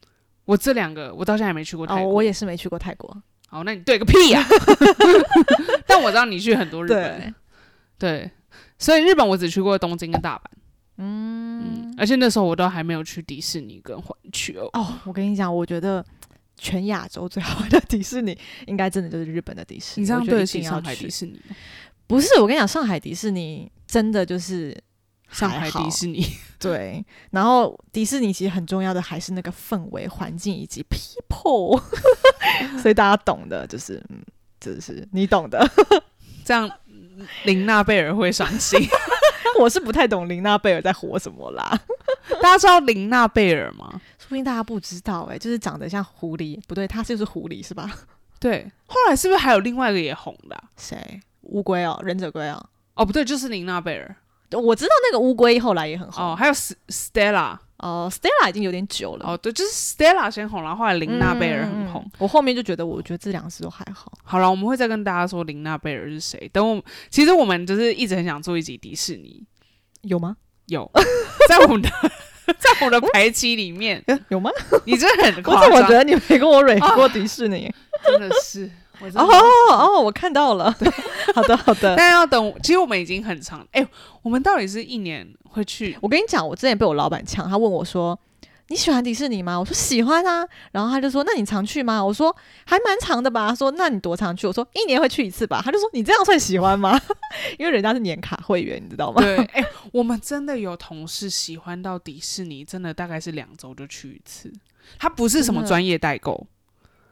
[0.45, 2.13] 我这两个我到现在还没去过泰哦，国。
[2.13, 3.15] 我也是没去过泰国。
[3.47, 4.41] 好，那你对个屁呀、
[5.85, 7.35] 但我知道你去很多日本，，
[7.99, 8.31] 对，
[8.79, 10.41] 所以日本我只去过东京跟大阪，
[10.97, 14.69] 嗯嗯，而且那时候我都还没有去迪士尼跟环球。
[14.71, 16.03] 哦，我跟你讲，我觉得
[16.57, 20.03] 全亚洲最好玩的迪士尼，应该真的就是日本的迪士尼。
[20.03, 21.55] 你这样对得起上海迪士尼吗？
[22.07, 24.73] 不是，我跟你讲，上海迪士尼真的就是
[25.31, 26.25] 上海迪士尼，
[26.59, 31.81] 对，然后迪士尼其实很重要的还是那个氛围、环境以及 people，
[32.81, 34.21] 所以大家懂的，就是嗯，
[34.59, 35.65] 就是你懂的。
[36.43, 36.69] 这样
[37.43, 38.79] 林娜贝尔会伤心。
[39.59, 41.77] 我是不太懂琳娜贝尔在活什么啦，
[42.41, 43.89] 大家知道林娜贝尔吗？
[44.17, 47.91] 说不定大家不知道哎、就是长得像狐狸，不对，她就是狐狸是吧？
[48.39, 51.21] 对，后来是不是还有另外一个也红的啊、谁？
[51.43, 52.65] 乌龟哦，忍者龟哦。
[52.95, 54.15] 哦，不对，就是林娜贝尔。
[54.59, 57.57] 我知道那个乌龟后来也很红哦，还有 Stella。
[57.77, 59.25] 哦，Stella 已经有点久了。
[59.27, 62.05] 哦，对，就是 Stella 先红，然后后来林娜贝尔很红。
[62.19, 64.11] 我后面就觉得，我觉得这两次都还好。
[64.23, 66.47] 好了，我们会再跟大家说林娜贝尔是谁。
[66.53, 69.43] 等我，其实我们就是一直很想做一集迪士尼，
[70.03, 70.37] 有吗？
[70.67, 70.89] 有
[71.49, 71.89] 在我们的
[72.59, 74.51] 在我们的排期里面， 有吗？
[74.85, 77.73] 你真的很我夸张，怎么觉得你没跟我蕊过迪士尼？
[78.05, 78.69] 真的是，
[79.15, 79.27] 哦
[79.71, 80.75] 哦，我看到了。
[81.33, 81.95] 好的好的。
[81.95, 83.85] 但要等，其实我们已经很长，哎、
[84.21, 85.97] 我们到底是一年会去？
[86.01, 88.19] 我跟你讲，我之前被我老板呛，他问我说
[88.67, 92.35] ：“你喜欢迪士尼吗？”我说：“喜欢啊。”然后他就说：“那你常去吗？”我说
[92.65, 96.99] ：“还蛮长的吧。”他说：“那你多常去？”我说：“一年会去一次吧。”他就说：“你这样算喜欢吗？”
[97.57, 99.21] 因为人家是年卡会员，你知道吗？
[99.21, 104.51] 对，哎、我们真的有同事喜欢到迪士尼，真的大概是两周就去一次。
[104.99, 106.45] 他不是什么专业代购，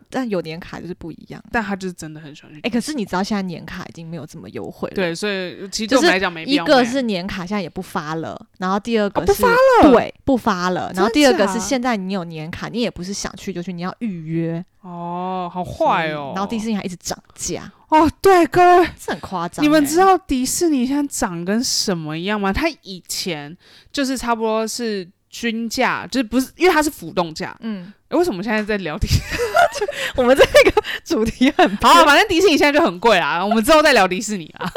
[0.09, 1.43] 但有年卡就是不一样。
[1.51, 2.59] 但他就是真的很喜欢去。
[2.61, 4.95] 哎、可是你知道现在年卡已经没有这么优惠了。
[4.95, 10.91] 对，所以其实就是对我们来讲没必一个是年卡现在也不发了，然后第二个不发了对，不发了。
[10.95, 14.63] 然后第二个是现在你有年卡，你也不是想去就去，你要预约。
[14.81, 16.31] 哦，好坏哦。
[16.33, 22.53] 然后迪士尼还一直涨价，哦，对，各位，这很夸张欸、你们知道迪士尼现在涨跟什么一样吗？
[22.53, 23.55] 它以前
[23.91, 27.55] 就是差不多是均价，就是不是因为它是浮动价。
[27.61, 29.21] 嗯，诶为什么我们现在在聊迪士尼？
[30.17, 34.69] 我们这个主题很 好啊，反正迪士尼现在就很贵啊， 我们之后再聊迪士尼啊。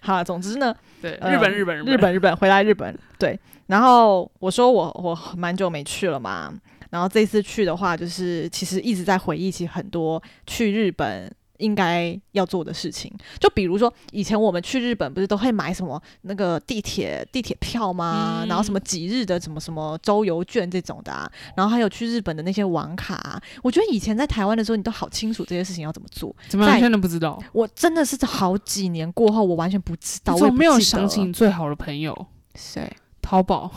[0.00, 0.24] 好。
[0.24, 3.38] 总之呢，对，呃日本，日本，日日本日本回来日本，对。
[3.66, 6.52] 然后我说我我蛮久没去了嘛，
[6.90, 11.30] 然后这次去的话，就是其实一直在回忆起很多去日本。
[11.58, 18.40] 应该要做的事情，就比如说以前我们去日本不是都会买什么那个地铁地铁票吗？
[18.42, 26.34] 嗯然后什么几日的什么什么周游券这种的啊，然后还有去日本的那些网卡、啊，我觉得以前在台湾的时候，你都好清楚这些事情要怎么做。
[26.48, 26.74] 怎么样？
[26.74, 27.38] 在现在都不知道。
[27.52, 32.90] 我真的是好几年过后，我完全不知道，我没有想起你最好的朋友谁？
[33.20, 33.70] 淘宝？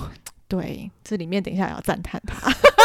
[0.47, 2.51] 对，这里面等一下也要赞叹他。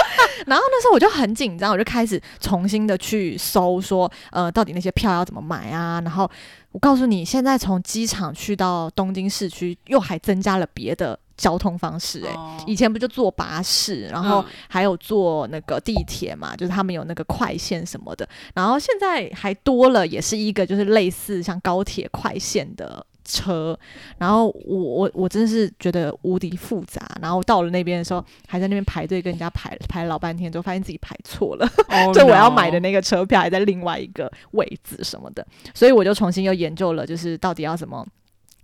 [0.47, 6.01] 然后那时候我就很紧张，我就开始重新的去搜说，呃，到底那些票要怎么买啊？
[6.03, 6.31] 然后
[6.73, 23.79] 我告诉你，现在从机场去到东京市区，又还增加了别的交通方式、欸，哦以前不就坐巴士，然后嗯还有坐那个地铁嘛，就是他们有那个快线什么的，然后现在还多了，也是一个就是类似像高铁快线的车，
[24.19, 38.07] 然后我我我真的是觉得无敌复杂，然后到了那边的时候，还在那边排队跟人家排排老半天，之后发现自己排错了，哦 就我要买的那个车票还在另外一个位置什么的，所以我就重新又研究了，就是到底要怎么。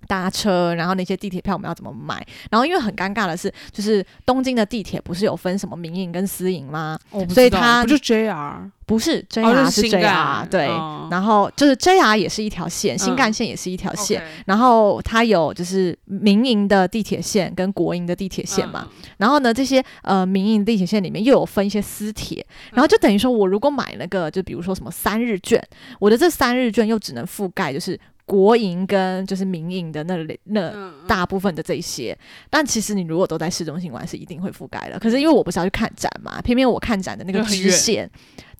[0.06, 2.24] 搭车，然后那些地铁票我们要怎么买？
[2.50, 6.98] 然后因为很尴尬的是，就是东京的地铁不是有分什么民营跟私营吗？
[7.28, 14.22] 所以它不就 JR 不是哦 JR 是是 JR，、对，哦然后就是 JR 也是一条线，新嗯干线也是一条线。
[14.44, 19.10] 然后它有就是民营的地铁线跟国营的地铁线嘛，嗯。
[19.18, 25.62] 然后呢，这些呃民营地铁线里面又有分一些私铁，然后就等于说我如果买那个，就比如说什么三日券，
[25.98, 27.98] 我的这三日券又只能覆盖就是
[28.32, 32.18] 国营跟就是民营的那里那大部分的这一些，
[32.48, 34.98] 但其实你如果都在市中心玩，是一定会覆盖的。
[34.98, 38.10] 可是因为我不是要去看展嘛，偏偏我看展的那个 支线，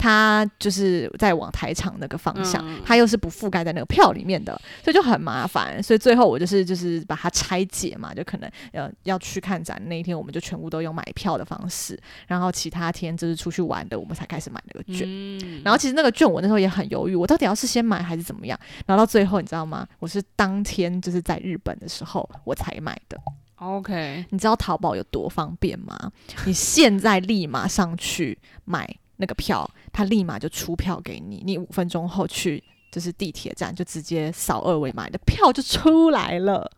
[0.03, 5.81] 它就是在往台场那个方向，嗯嗯嗯它又是不覆盖在那个票里面的，所以就很麻烦。
[5.81, 15.07] 所以最后我就是就是把它拆解嘛，就可能呃要去看展那一天，我们就全部都用买票的方式，然后其他天就是出去玩的，我们才开始买那个券。
[15.07, 18.59] 嗯然后其实那个券我那时候也很犹豫，我到底要是先买还是怎么样？
[18.87, 19.87] 然后到最后你知道吗？
[20.01, 23.17] 我是当天就是在日本的时候我才买的。
[23.57, 25.97] OK，你知道淘宝有多方便吗？
[26.45, 36.71] 你现在立马上去买那个票，他立马就出票给你，你五分钟后去就是地铁站就直接扫二维码，你的票就出来了。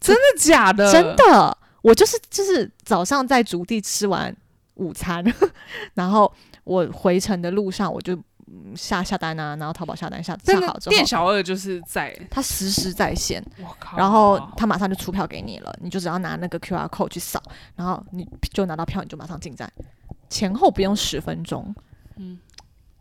[0.00, 0.92] 真的假的？
[0.92, 4.34] 真的，我就是就是早上在竹地吃完
[4.74, 5.24] 午餐，
[5.94, 6.30] 然后
[6.64, 8.14] 我回程的路上我就
[8.46, 17.42] 嗯下下单啊，然后淘宝下单下下好之后店，小二就是在，他实时在线，我靠，然后他马上就出票给你了，你就只要拿那个 QR code 去扫，
[17.74, 19.70] 然后你就拿到票，你就马上进站，
[20.28, 21.74] 前后不用十分钟。
[22.16, 22.38] 嗯，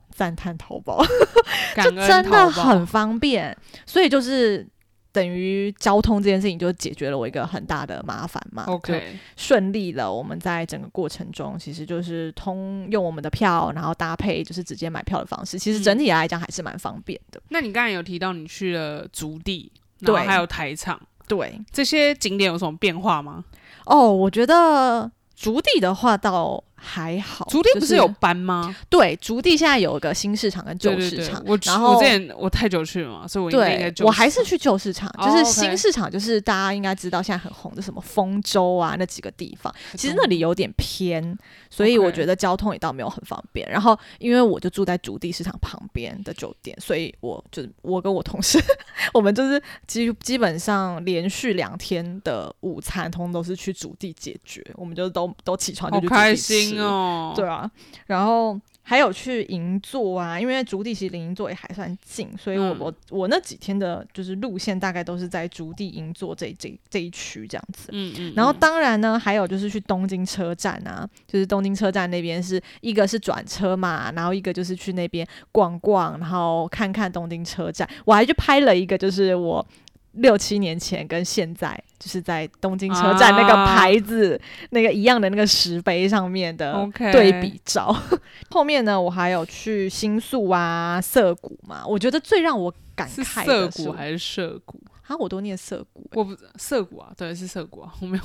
[0.10, 1.04] 赞叹淘宝，
[1.76, 3.56] 就真的很方便，
[3.86, 4.68] 所以就是
[5.12, 8.66] 等于交通这件事情就解决了我一个很大的麻烦嘛。
[8.66, 10.12] 就 OK，顺利了。
[10.12, 17.40] 我们在整个过程中，其实就是通用我们的票，然后搭配就是直接买票的方式，其实嗯整体来讲还是蛮方便的。
[17.50, 23.46] 那你刚才有提到你去了竹地，对还有台场，对，这些景点有什么变化吗？
[23.86, 28.76] 哦，我觉得竹地的话倒还好，竹地不是有班吗？
[28.90, 41.38] 对竹地现在有一个新市场跟旧对对对市场，，我然后我之前我太久去了嘛，所以我应该应该对，我还是去旧市场，哦就是新市场，就是大家应该知道现在很红的什么丰州啊那几个地方，其实那里有点偏，
[41.70, 43.70] 所以我觉得交通也倒没有很方便。
[43.70, 48.60] 然后因为我就住在竹地市场旁边的酒店，所以我就我跟我同事，
[49.14, 56.36] 我们就是基基本上连续两天的午餐，通通都是去竹地解决，我们就都都起床就去竹地开
[56.76, 57.34] 吃哦。
[57.36, 57.70] 对啊，
[58.08, 67.90] 然后还有去银座啊，因为竹地其实离银座也还算近，所以我、嗯我我那几天的就是路线大概都是在竹地银座这这这一区这样子。
[67.94, 77.90] 嗯嗯，然后嗯当然呢，还有就是去东京车站啊，就是东京车站那边是一个是转车嘛，然后一个就是去那边逛逛，然后看看东京车站。
[78.04, 79.66] 我还去拍了一个，就是我
[80.14, 84.40] 六七年前跟现在就是在东京车站那个啊牌子、
[84.72, 87.96] 那个一样的那个石碑上面的对比照。
[88.52, 94.80] 后面呢，我还有去新宿啊、涩谷嘛，我觉得最让我感慨涩的是谷还是涩谷？
[95.08, 98.24] 啊，我都念涩谷、欸我不涩谷啊，对，是涩谷啊， 我没有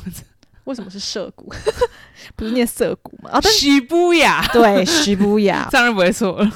[0.64, 1.51] 为什么是涩谷？
[2.37, 3.31] 不是念涩谷吗？
[3.33, 5.66] 啊，但是西布雅，对，西布亚。
[5.70, 6.53] 这样就不会错了。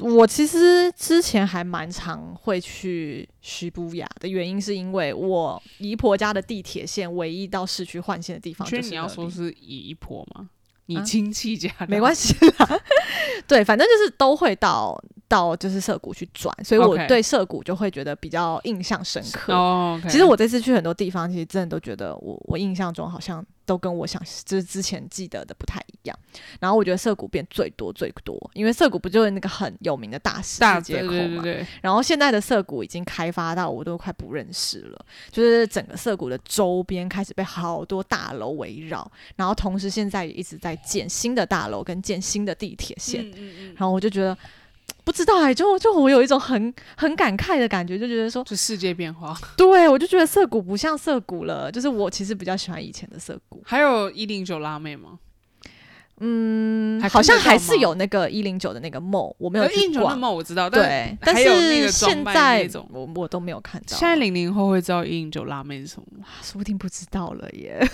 [0.00, 10.48] 我其实之前还蛮常会去西布雅的原因，是因为我姨婆家的地铁线唯一到市区换线的地方确就是你要说是姨婆吗？
[10.86, 12.80] 你啊亲戚家的没关系啦，
[13.46, 20.00] 对，反正就是都会到到就是涩谷去转，所以我对涩谷就会觉得比较印象深刻。
[20.04, 26.18] 其实我这次去很多地方，其实真的都觉得我我印象中好像都跟我想就是之前记得的不太一样。
[26.58, 31.12] 然后我觉得涩谷变最多最多，因为涩谷不就是那个很有名的大十大字街口嘛？
[31.12, 44.36] 对对对，然后现在的涩谷已经开发到我都快不认识了，就是整个涩谷的周边开始被好多大楼围绕，然后同时现在也一直在建新的大楼跟建新的地铁线，嗯嗯嗯，然后我就觉得。
[45.08, 49.34] 不知道哎、就就我有一种很很感慨的感觉，就觉得说，就世界变化。
[49.56, 55.18] 对我就觉得涩谷不像涩谷了，就是我其实比较喜欢以前的涩谷，还有一零九辣妹吗？
[56.20, 66.26] 嗯，好像还是有那个一零九的那个梦，我没有去一零九的梦，我知道，但对，但是现在我我都没有看到，现在零零后会知道一零九辣妹是什么吗？
[66.42, 67.78] 说不定不知道了耶。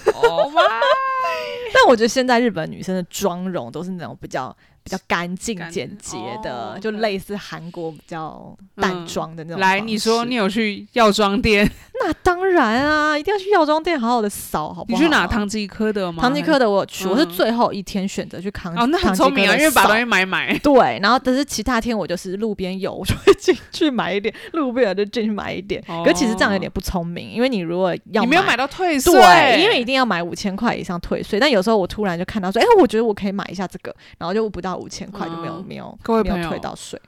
[1.73, 11.69] 但我觉得现在日本女生的妆容都是那种比较比较干净简洁的，哦就类似韩国比较淡妆的那种、来，你说你有去药妆店？
[12.01, 14.99] 那当然啊，一定要去药妆店好好的扫，好不好？
[14.99, 15.27] 你去哪？
[15.27, 16.23] 唐吉诃德吗？
[16.23, 20.59] 唐吉诃德我有去，我是嗯最后一天选择去康哦，那很聪明啊，因为把东西买买。
[20.59, 25.83] 对，然后但是其他天我就是路边有，我就会进去买一点，路边有就进去买一点。
[26.05, 31.41] 可是其实这样有点不聪明，因为你如果要哦你没有买到退税，对，因为一定要买五千块以上退税。
[31.41, 37.01] 但有时候我突然就看到说，哎、我觉得我可以买一下这个，然后就不到五千块就没有、嗯没有各位朋友没有退到税，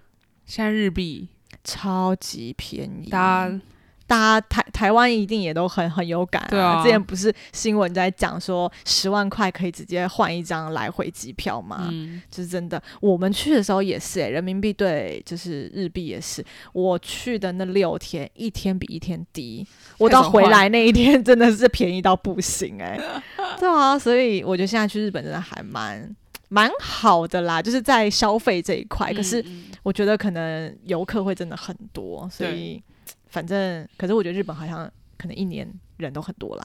[0.44, 1.28] 现在日币，
[1.64, 3.08] 超级便宜。
[3.10, 3.60] 大家
[4.08, 11.88] 大家台台湾一定也都很很有感对啊之前不是新闻在讲说十万块可以直接换一张来回机票吗？
[11.90, 16.44] 嗯，就是真的，我们去的时候也是、欸，人民币对就是日币也是。
[16.72, 19.66] 我去的那六天，一天比一天低。
[19.98, 22.96] 我到回来那一天真的是便宜到不行哎、
[23.58, 26.08] 对啊，所以我觉得现在去日本真的还蛮
[26.48, 29.12] 蛮好的啦，就是在消费这一块。
[29.12, 29.44] 可是
[29.82, 32.82] 我觉得可能游客会真的很多，所以
[33.28, 36.64] 反正可是我觉得日本好像可能一年人都很多啦。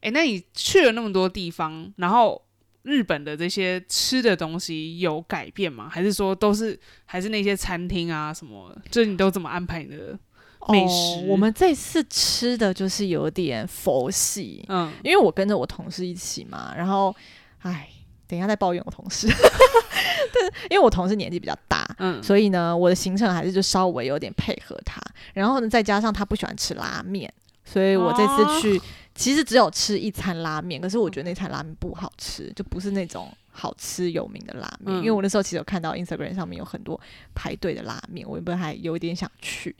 [0.00, 2.40] 哎、那你去了那么多地方，然后
[2.82, 5.88] 日本的这些吃的东西有改变吗？
[5.88, 10.18] 还是说都是还是那些餐厅啊什么，就是你都怎么安排你的？
[10.66, 17.14] 美食哦，我们这次吃的就是有点佛系，嗯，因为我跟着我同事一起嘛，然后，
[17.58, 17.86] 唉，
[18.26, 19.28] 等一下再抱怨我同事，
[20.32, 22.22] 但因为我同事年纪比较大，嗯。
[22.22, 25.00] 所以呢，我的行程还是就稍微有点配合他，
[25.32, 27.32] 然后呢，再加上他不喜欢吃拉面，
[27.64, 28.80] 所以我这次去、
[29.14, 34.98] 其实只有吃一餐拉面，可是我觉得那餐拉面不好吃，就不是那种好吃有名的拉面，嗯。
[34.98, 37.00] 因为我那时候其实有看到 Instagram 上面有很多
[37.34, 39.74] 排队的拉面，我原本还有点想去，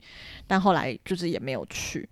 [0.45, 2.07] 但后来就是也没有去。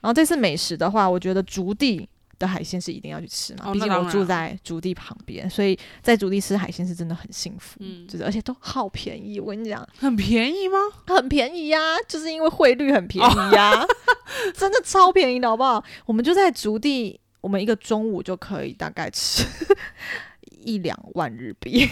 [0.00, 2.08] 然后这次美食的话，我觉得竹地
[2.38, 9.40] 的海鲜是一定要去吃嘛，哦毕竟我住在竹地旁边，所以在竹地吃海鲜是真的很幸福，嗯就是而且都好便宜。
[9.40, 10.78] 我跟你讲，很便宜吗？
[11.06, 13.84] 很便宜呀、就是因为汇率很便宜呀、
[14.54, 15.82] 真的超便宜的好不好？
[16.06, 19.44] 我们就在竹地，我们一个中午就可以大概吃
[20.64, 21.88] 一两万日币，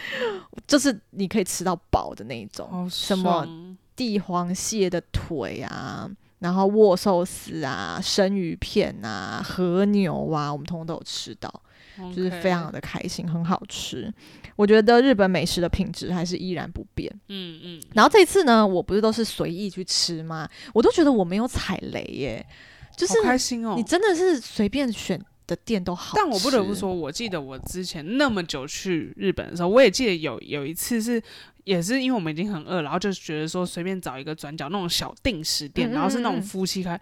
[0.66, 2.68] 就是你可以吃到饱的那一种。
[2.70, 11.62] 哦，什么爽帝皇蟹的腿啊，然后握寿司啊、生鱼片啊、和牛啊，我们通通都有吃到，
[12.14, 14.12] 就是非常的开心，很好吃。
[14.54, 17.10] 我觉得日本美食的品质还是依然不变。
[17.28, 20.48] 嗯嗯，然后这次呢，我不是都是随意去吃吗？
[20.72, 22.46] 我都觉得我没有踩雷耶，
[22.96, 23.82] 就是开心哦你。
[23.82, 26.14] 真的是随便选的店都好。
[26.16, 31.22] 但我不得不说，我记得我之前那么久去日本的时候，我也记得有有一次是，
[31.66, 36.98] 也是因为我们已经很饿，然后就觉得说随便找一个转角那种小定时店，嗯嗯然后是那种嗯夫妻开，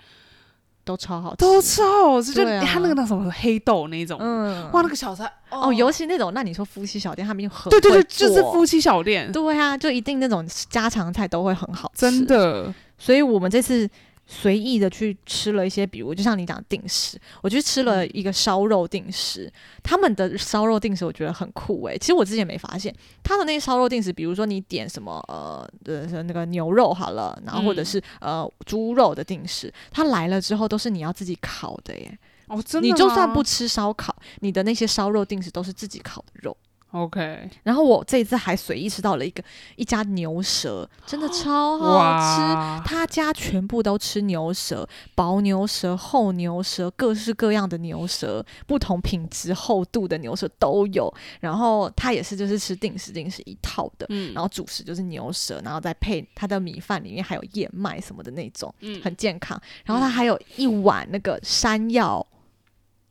[0.84, 4.70] 都超好吃，都超好吃，就他那个那什么黑豆那种，嗯。
[4.72, 12.26] 哇，那个小菜哦，尤其那种，那你说夫妻小店，他们对对对，就是夫妻小店，对啊，就一定那种家常菜都会很好吃，真。
[12.26, 13.86] 的，所以我们这次
[14.26, 19.52] 随意的去吃了一些，比如就像你讲的定时，我去吃了一个烧肉定时，
[19.82, 32.18] 他们的烧肉定时我觉得很酷诶、其实我之前没发现，他的那些烧肉定时，比如说你点什么呃呃那个牛肉好了，然后或者嗯是、呃猪肉的定时，他来了之后都是你要自己烤的耶。
[32.48, 36.56] 哦，真的你就算不吃烧烤，你的那些烧肉定时都是自己烤的肉。
[36.94, 39.42] OK，然后我这一次还随意吃到了一个
[39.74, 42.88] 一家牛舌， 真的超好吃。
[42.88, 51.12] 他家全部都吃牛舌，薄牛舌、厚牛舌，各式各样的牛舌，不同品质、厚度的牛舌都有。
[51.40, 59.60] 然后他也是就是吃定时定时一套的，嗯然后主食就是牛舌，然后再配他的米饭里面还有燕麦什么的那种，嗯很健康。
[59.84, 62.24] 然后他还有一碗那个山药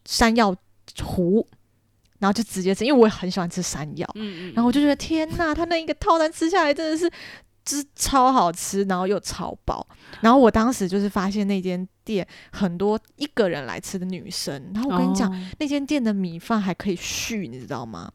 [0.06, 0.56] 山药
[1.04, 1.46] 糊，
[2.24, 4.10] 然后就直接吃，因为我也很喜欢吃山药。
[4.16, 7.10] 嗯嗯，然后我就觉得天呐，他那一个套餐吃下来真的是，
[7.66, 9.86] 就是超好吃，然后又超饱。
[10.22, 18.10] 然后我当时就是发现那间店很多一个人来吃的女生，然后我跟你讲，哦那间店的米饭还可以续，你知道吗？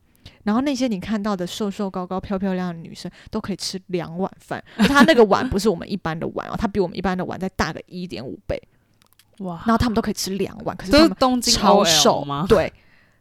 [0.45, 8.59] 然后那些你看到的瘦瘦高高、漂漂亮亮的女生都可以吃两碗饭，而她那个碗不是我们一般的碗哦，她比我们一般的碗再大个一点五倍，
[9.41, 12.47] 哇，然后他们都可以吃两碗，可是都他们是东京超瘦吗？
[12.49, 12.73] 对，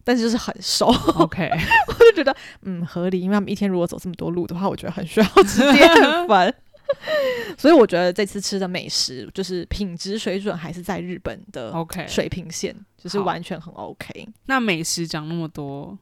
[0.08, 0.88] 但是就是很瘦。
[1.18, 1.50] OK，
[1.90, 5.90] 我就觉得嗯合理，因为他们一天如果走这么多路的话，我觉得很需要吃淀
[6.28, 6.56] 粉。
[7.58, 14.26] 所以我觉得这次吃的美食就是品质水准还是在日本的 OK，水平线，就是完全很 OK。
[14.46, 15.98] 那美食讲那么多，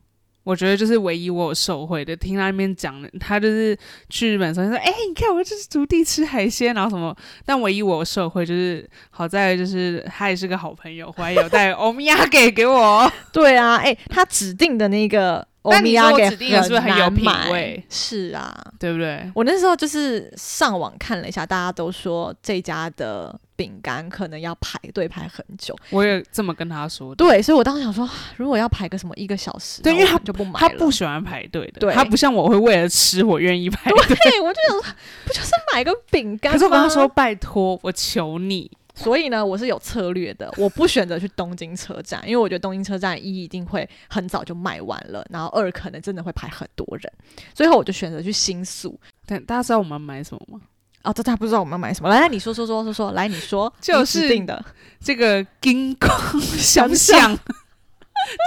[0.46, 3.78] 我觉得就是唯一我有受惠的，听他那边讲的，他就是
[4.10, 7.14] 去日本的时候说，哎、你看我就是足地吃海鲜，然后什么。
[7.44, 13.12] 但唯一我有受惠就是好在就是他也是个好朋友，回来有带 欧米亚给给我。
[13.34, 17.84] 对啊，哎、他指定的那个 欧米亚给指定的是不是很有品味？
[17.90, 19.28] 是啊，对不对？
[19.34, 25.76] 我那时候就是上网看了一下，大家都说这家的饼干可能要排队排很久。
[25.90, 27.16] 我也这么跟他说的。
[27.16, 30.60] 对，所以我当时想说， 如果要排个什么一个小时，对因为他就不买了。
[30.60, 34.16] 他不喜欢排队的，对他不像我会为了吃我愿意排队。
[34.24, 34.96] 对，我就 想说，
[35.26, 36.54] 不就是买个饼干吗？
[36.54, 47.12] 可是我跟他说，拜托，我求你，所以呢，我是有策略的，我不选择去东京车站，因为我觉得东京车站一一定会很早就卖完了，然后二可能真的会排很多人，
[47.54, 49.00] 最后我就选择去新宿。
[49.26, 50.62] 但大家知道我们买什么吗？
[51.06, 54.64] 哦，这他不知道我们要买什么，来，来你说说说说说，来你说， 就是定的。
[55.00, 57.38] 这个金光香香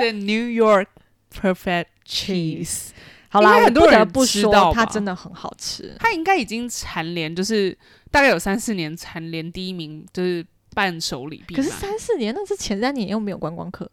[0.00, 0.86] 的 New York
[1.32, 2.88] Perfect Cheese，
[3.28, 5.94] 好啦，很多人不知道它真的很好吃。
[6.00, 7.76] 它应该已经蝉联，就是
[8.10, 10.44] 大概有三四年蝉联第一名，就是
[10.74, 11.44] 伴手礼。
[11.54, 13.88] 可是三四年，那是前三年又没有观光客，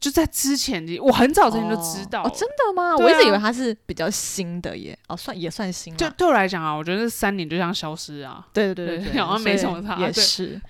[0.00, 2.90] 就在之前，我很早之前就知道哦，了真的吗？
[2.90, 5.96] 啊我一直以为它是比较新的耶，哦，算也算新了。
[5.96, 8.46] 就对我来讲啊，我觉得这三年就像消失啊。
[8.52, 10.60] 对对对对对，好像没什么差也对是。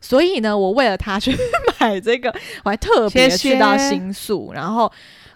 [0.00, 1.36] 所以呢，我为了他去
[1.78, 4.90] 买这个，我还特别去到新宿，然后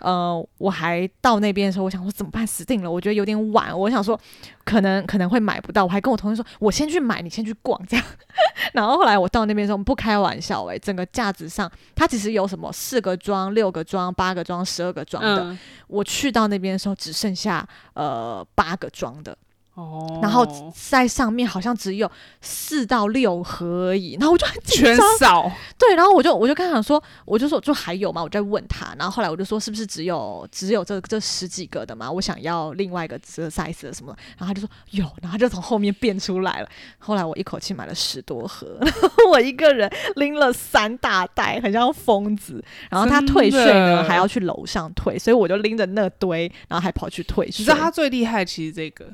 [0.04, 2.46] 呃，我还到那边的时候，我想说怎么办？
[2.46, 2.90] 死定了！
[2.90, 4.20] 我觉得有点晚，我想说
[4.62, 8.04] 可能可能会买不到，我还跟我同事说，我先去买，你先去逛这样。
[8.74, 15.44] 然后后来我到那边的时候，不开玩笑诶、整个架子上它其实有什么四个装、六个装、八个装、十二个装的。
[15.44, 19.34] 嗯，我去到那边的时候，只剩下呃八个装的。
[19.74, 22.08] 哦，然后在上面好像只有
[22.40, 28.22] 四到六盒而已，然后我就很紧全张，扫，对，然后我就我就刚想说，我就说就还有吗？
[28.22, 32.08] 我在问他，然后后来我就说是不是只有只有这这十几个的嘛？
[32.08, 36.68] 我想要另外一个这个 size 的什么的，然后他就说有，然后他就从后面变出来了。
[36.98, 42.64] 后来我一口气买了十多盒， 然后我一个人拎了三大袋，很像疯子。
[42.88, 47.56] 然后他退税的呢还要去楼上退，所以我就拎着那堆，然后还跑去退税。
[47.58, 49.06] 你知道他最厉害，其实这个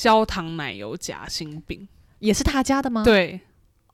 [0.00, 1.88] 焦糖奶油夹心饼，
[2.20, 3.02] 也是他家的吗？
[3.02, 3.40] 对，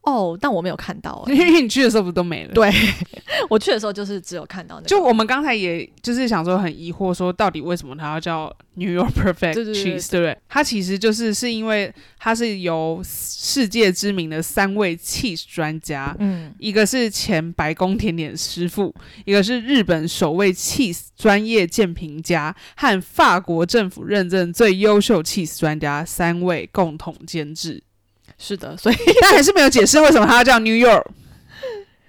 [0.04, 1.52] 哦，但我没有看到、 因欸。
[1.52, 2.52] 为你去的时候不都没了？
[2.52, 2.70] 对
[3.48, 10.36] 我去的时候就是只有看到那个，就我们刚才也就是想说很疑惑，说到底为什么它要叫 New York Perfect Cheese，对不对？
[10.48, 18.94] 它其实就是是因为它是由世界知名的三位 cheese 专家，嗯一个是前白宫甜点师傅，
[19.24, 27.82] 一个是日本首位 cheese 专业鉴评家，和法国政府认证最优秀 cheese 专家三位共同监制，
[28.38, 31.04] 是的，所以 但还是没有解释为什么它要叫 New York。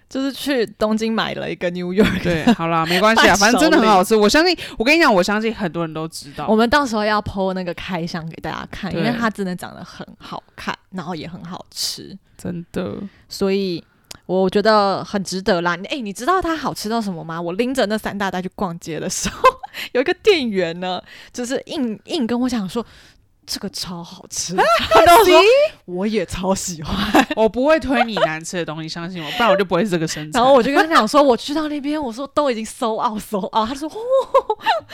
[0.07, 2.23] 就是去东京买了一个 New York。
[2.23, 4.15] 对，好啦，没关系啊， 反正真的很好吃。
[4.15, 6.47] 我相信，我跟你讲，我相信很多人都知道。
[6.47, 12.93] 我们到时候要 PO 那个开箱给大家看，因为它真的长得很好看，然后也很好吃，真的，
[13.27, 13.83] 所以
[14.25, 15.75] 我觉得很值得啦。
[15.75, 17.41] 你哎、你知道它好吃到什么吗？
[17.41, 19.41] 我拎着那三大袋去逛街的时候，
[19.91, 21.01] 有一个店员呢，
[21.33, 22.85] 就是硬硬跟我讲说。
[23.45, 25.39] 这个超好吃，他跟我说
[25.85, 26.95] 我也超喜欢，
[27.35, 30.39] 我不会推你难吃的东西，相信我，不然我就不会是这个身材。
[30.39, 33.95] 然后我就跟他讲说，我去到那边，我说都已经搜 out 搜 out，他说哦，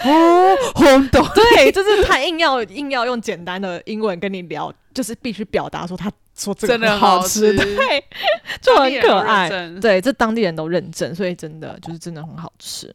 [0.04, 7.54] 哦，红豆， 对，就是他硬要硬要用简单的英文跟你聊，就是必须表达说他说这个真的好好吃。
[7.56, 8.04] 对，
[8.62, 9.50] 就很可爱。
[9.50, 12.94] 对，对，这当地人都认证，所以真的就是真的很好吃。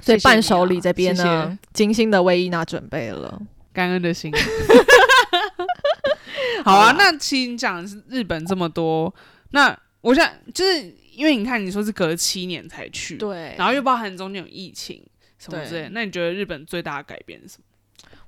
[0.00, 3.40] 所以伴手礼这边谢呢谢，精心的为伊娜准备了。
[3.76, 4.32] 感恩的心。
[6.64, 9.14] 好啊，那其实你讲的是日本这么多，
[9.50, 15.04] 那我想就是因为你看你说是隔七年才去，对然后又包含中间有疫情
[15.38, 17.64] 什么对之类的，那你觉得日本最大的改变是什么？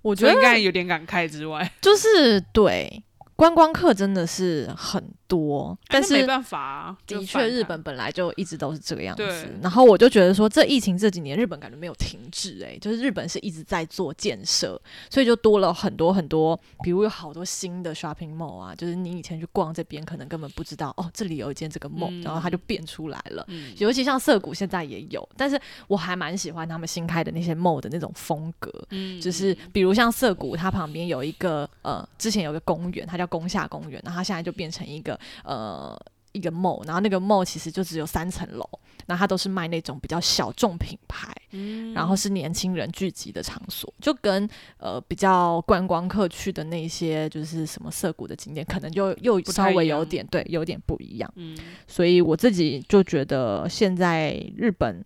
[0.02, 3.02] 我觉得除了刚才有点感慨之外，就是对
[3.34, 9.48] 观光客真的是很多，但是那没办法啊，的确，日本本来就一直都是这个样子。
[9.62, 23.44] 然后我就觉得说，这疫情这几年，日本感觉没有停滞，哎，就是日本是一直在做建设，所以就多了很多很多，比如有好多新的 shopping mall 啊，就是你以前去逛这边，可能根本不知道哦，这里有一间这个 mall，、嗯然后它就变出来了。
[23.48, 35.98] 嗯尤其像涩谷现在也有，但是我还蛮喜欢他们新开的那些 mall 的那种风格，嗯就是比如像涩谷，它旁边有一个呃，之前有个公园，它叫宫下公园，然后它现在就变成一个呃
[36.32, 38.68] 一个 mall，然后那个 mall 其实就只有三层楼，
[39.06, 41.92] 然后它都是卖那种比较小众品牌，嗯。
[41.94, 51.32] 然后是年轻人聚集的场所，就跟呃比较观光客去的那些就是什么涩谷的景点，可能就又稍微有点对，有点不一样。
[51.36, 51.58] 嗯。
[51.86, 55.04] 所以我自己就觉得现在日本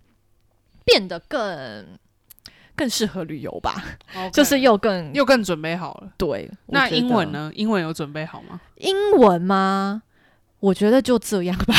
[0.84, 1.86] 变得更
[2.76, 3.82] 更适合旅游吧
[4.32, 6.08] 就是又更又更准备好了。
[6.16, 6.50] 对。
[6.66, 7.50] 那英文呢？
[7.54, 8.60] 英文有准备好吗？
[8.76, 10.02] 英文吗？
[10.62, 11.74] 我觉得就这样吧。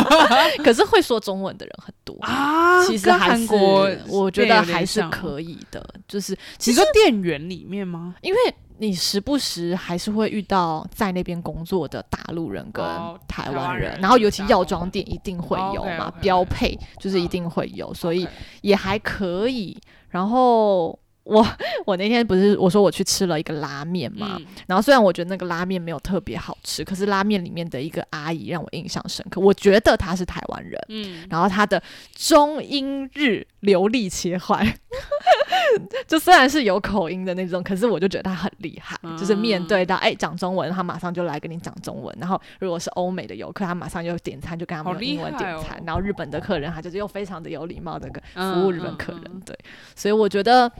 [0.64, 5.86] 可是会说中文的人很多，啊，其实还是韩国我觉得还是可以的。
[6.08, 8.14] 就是其实店员里面吗？
[8.22, 8.38] 因为
[8.78, 12.82] 你时不时还是会遇到在那边工作的大陆人跟
[13.28, 18.26] 台湾人然后尤其药妆店一定会有嘛，标配就是一定会有，所以
[18.62, 19.78] 也还可以。
[20.08, 21.46] 然后我
[21.86, 30.78] 我那天不是我说我去吃了一个拉面嘛，嗯然后虽然我觉得那个拉面没有特别好吃，可是拉面里面的一个阿姨让我印象深刻，我觉得她是台湾人。
[30.88, 31.80] 嗯，然后她的
[32.14, 34.66] 中英日流利切换，
[36.08, 42.12] 就虽然是有口音的那种，可是我就觉得她很厉害，就是面对到哎讲中文，她马上就来跟你讲中文。
[42.18, 49.56] 然后如果是欧美的游客，她马上就点餐就跟他们用英文点餐，哦然后日本的客人他就是又非常的有礼貌的跟嗯服务日本客人，对，
[49.94, 50.70] 所以我觉得。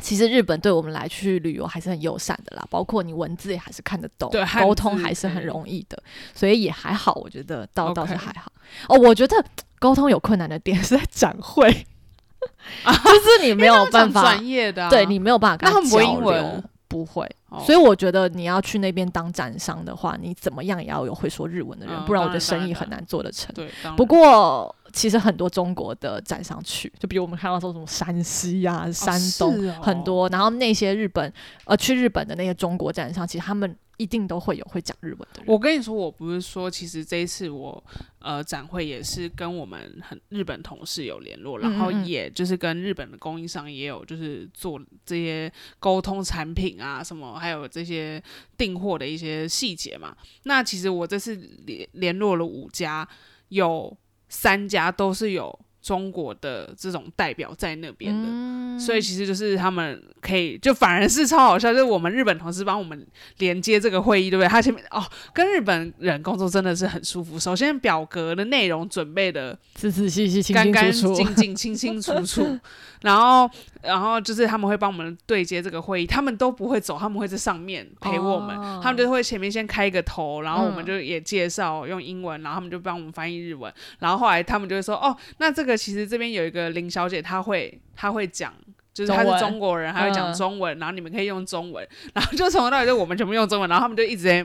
[0.00, 6.00] 其实日本对我们来去旅游还是很友善的啦，包括你文字也还是看得懂，对沟通还是很容易的，
[6.34, 8.50] 所以也还好，我觉得倒倒是还好。
[8.88, 9.44] 哦，我觉得
[9.78, 11.70] 沟通有困难的点是在展会，
[12.84, 16.42] 就是你没有办法，专业的啊，对你没有办法跟交英文？
[16.42, 17.62] 流不会，哦。
[17.66, 23.54] 所以我觉得你要去那边当展商的话，你怎么样也要有会说日文的人，嗯不然我当然觉得生意很难做得成。
[23.54, 24.06] 对，不然。
[24.06, 31.32] 过，其实很多中国的展上去，就比如我们看到说什么山西呀、山东、很多，然后那些日本
[31.64, 35.44] 呃去日本的那些中国展上，其实他们一定都会有会讲日文的人。
[35.46, 37.82] 我跟你说，我不是说，其实这一次我
[38.20, 48.22] 呃展会也是跟我们很日本同事有联络，然后也就是跟日本的供应商也有就是做这些沟通产品啊什么，还有这些
[48.56, 50.16] 订货的一些细节嘛。
[50.44, 51.34] 那其实我这次
[51.66, 53.06] 联联络了五家，
[53.48, 53.96] 有
[54.28, 58.28] 三家都是有中国的这种代表在那边的。
[58.28, 63.04] 嗯所以其实就是他们可以，就反而是超好笑，就是我们日本同事帮我们
[63.38, 64.48] 连接这个会议，对不对？
[64.48, 65.04] 他前面哦，
[65.34, 67.36] 跟日本人工作真的是很舒服。
[67.40, 70.92] 首先表格的内容准备的仔仔细细、清干干。
[70.92, 72.56] 净净、清清楚楚，
[73.02, 73.50] 然后
[73.82, 88.52] 然后就是他们会帮我们对接这个会议，他们都不会走，他们会在上面陪我们，哦他们就会前面先开一个头，然后我们嗯就也介绍用英文，然后他们就帮我们翻译日文，然后后来他们就会说哦，那这个其实这边有一个林小姐，她会她会讲。
[88.94, 94.44] 就是她是中国人，她会讲嗯中文，然后你们可以用中文， 然后就从头到尾就我们全部用中文，然后他们就一直在，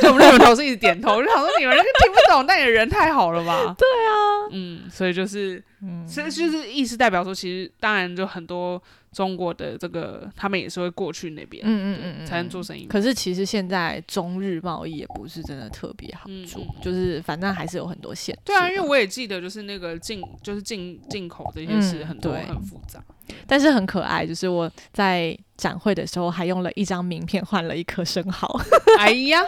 [0.00, 3.74] 就我们两个同事一直点头，我就想说你们听不懂，但你人太好了吧？
[3.78, 8.80] 对啊，嗯，所以就是嗯所以就是意思代表说，其实当然就很多
[9.14, 12.84] 中国的这个，他们也是会过去那边，嗯嗯嗯嗯才能做生意。
[12.86, 18.42] 可是其实现在中日贸易也不是真的特别好做，嗯嗯就是反正还是有很多限制。
[18.44, 23.02] 对啊，因为我也记得，就是那个进，就是进进口这些事嗯很多对很复杂。
[23.46, 28.60] 但是很可爱，就是我在展会的时候还用了一张名片换了一颗生蚝，
[28.98, 29.40] 哎呀，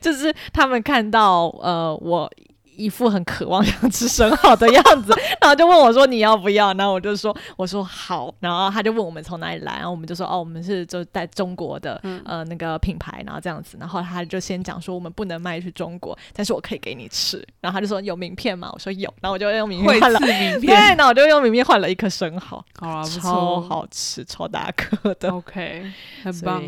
[0.00, 2.30] 就是他们看到呃我。
[2.76, 6.72] 一副很渴望想吃生蚝的样子， 然后就问我说你要不要？
[6.74, 12.20] 然后我就说我说好，然后他就问我们从哪里来，然后我们就说哦我们是就在中国的、嗯。
[12.24, 18.70] 呃那个品牌，然后这样子，然后他就先讲说我们不能卖去中国，但是我可以给你吃，然后他就说有名片吗？
[18.72, 25.30] 我说有，然后我就用名片换了刺，名对，片，那我就用名片换了一颗生蚝，好啊，超好吃，超大颗的。
[25.30, 26.62] ，OK，很棒。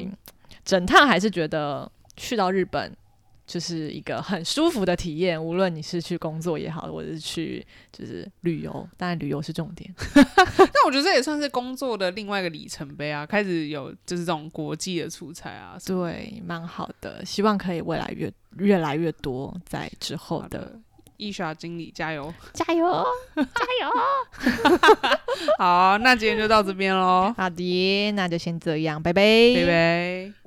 [0.64, 2.92] 整趟还是觉得去到日本
[3.46, 9.88] 就是一个很舒服的体验，无论你是去工作也好，或者是去就是旅游，当然旅游是重点。
[10.14, 20.80] 但我觉得这也算是工作的另外一个里程碑啊，开始有就是这种国际的出差啊对，蛮好的，希望可以未来越越来越多，在之后的好的。
[21.18, 22.30] 伊莎经理加油！
[22.52, 23.44] 加油加
[23.80, 23.90] 油！
[25.56, 27.32] 好，那今天就到这边喽。
[27.34, 29.22] 好的，那就先这样，拜拜，
[29.54, 30.45] 拜拜。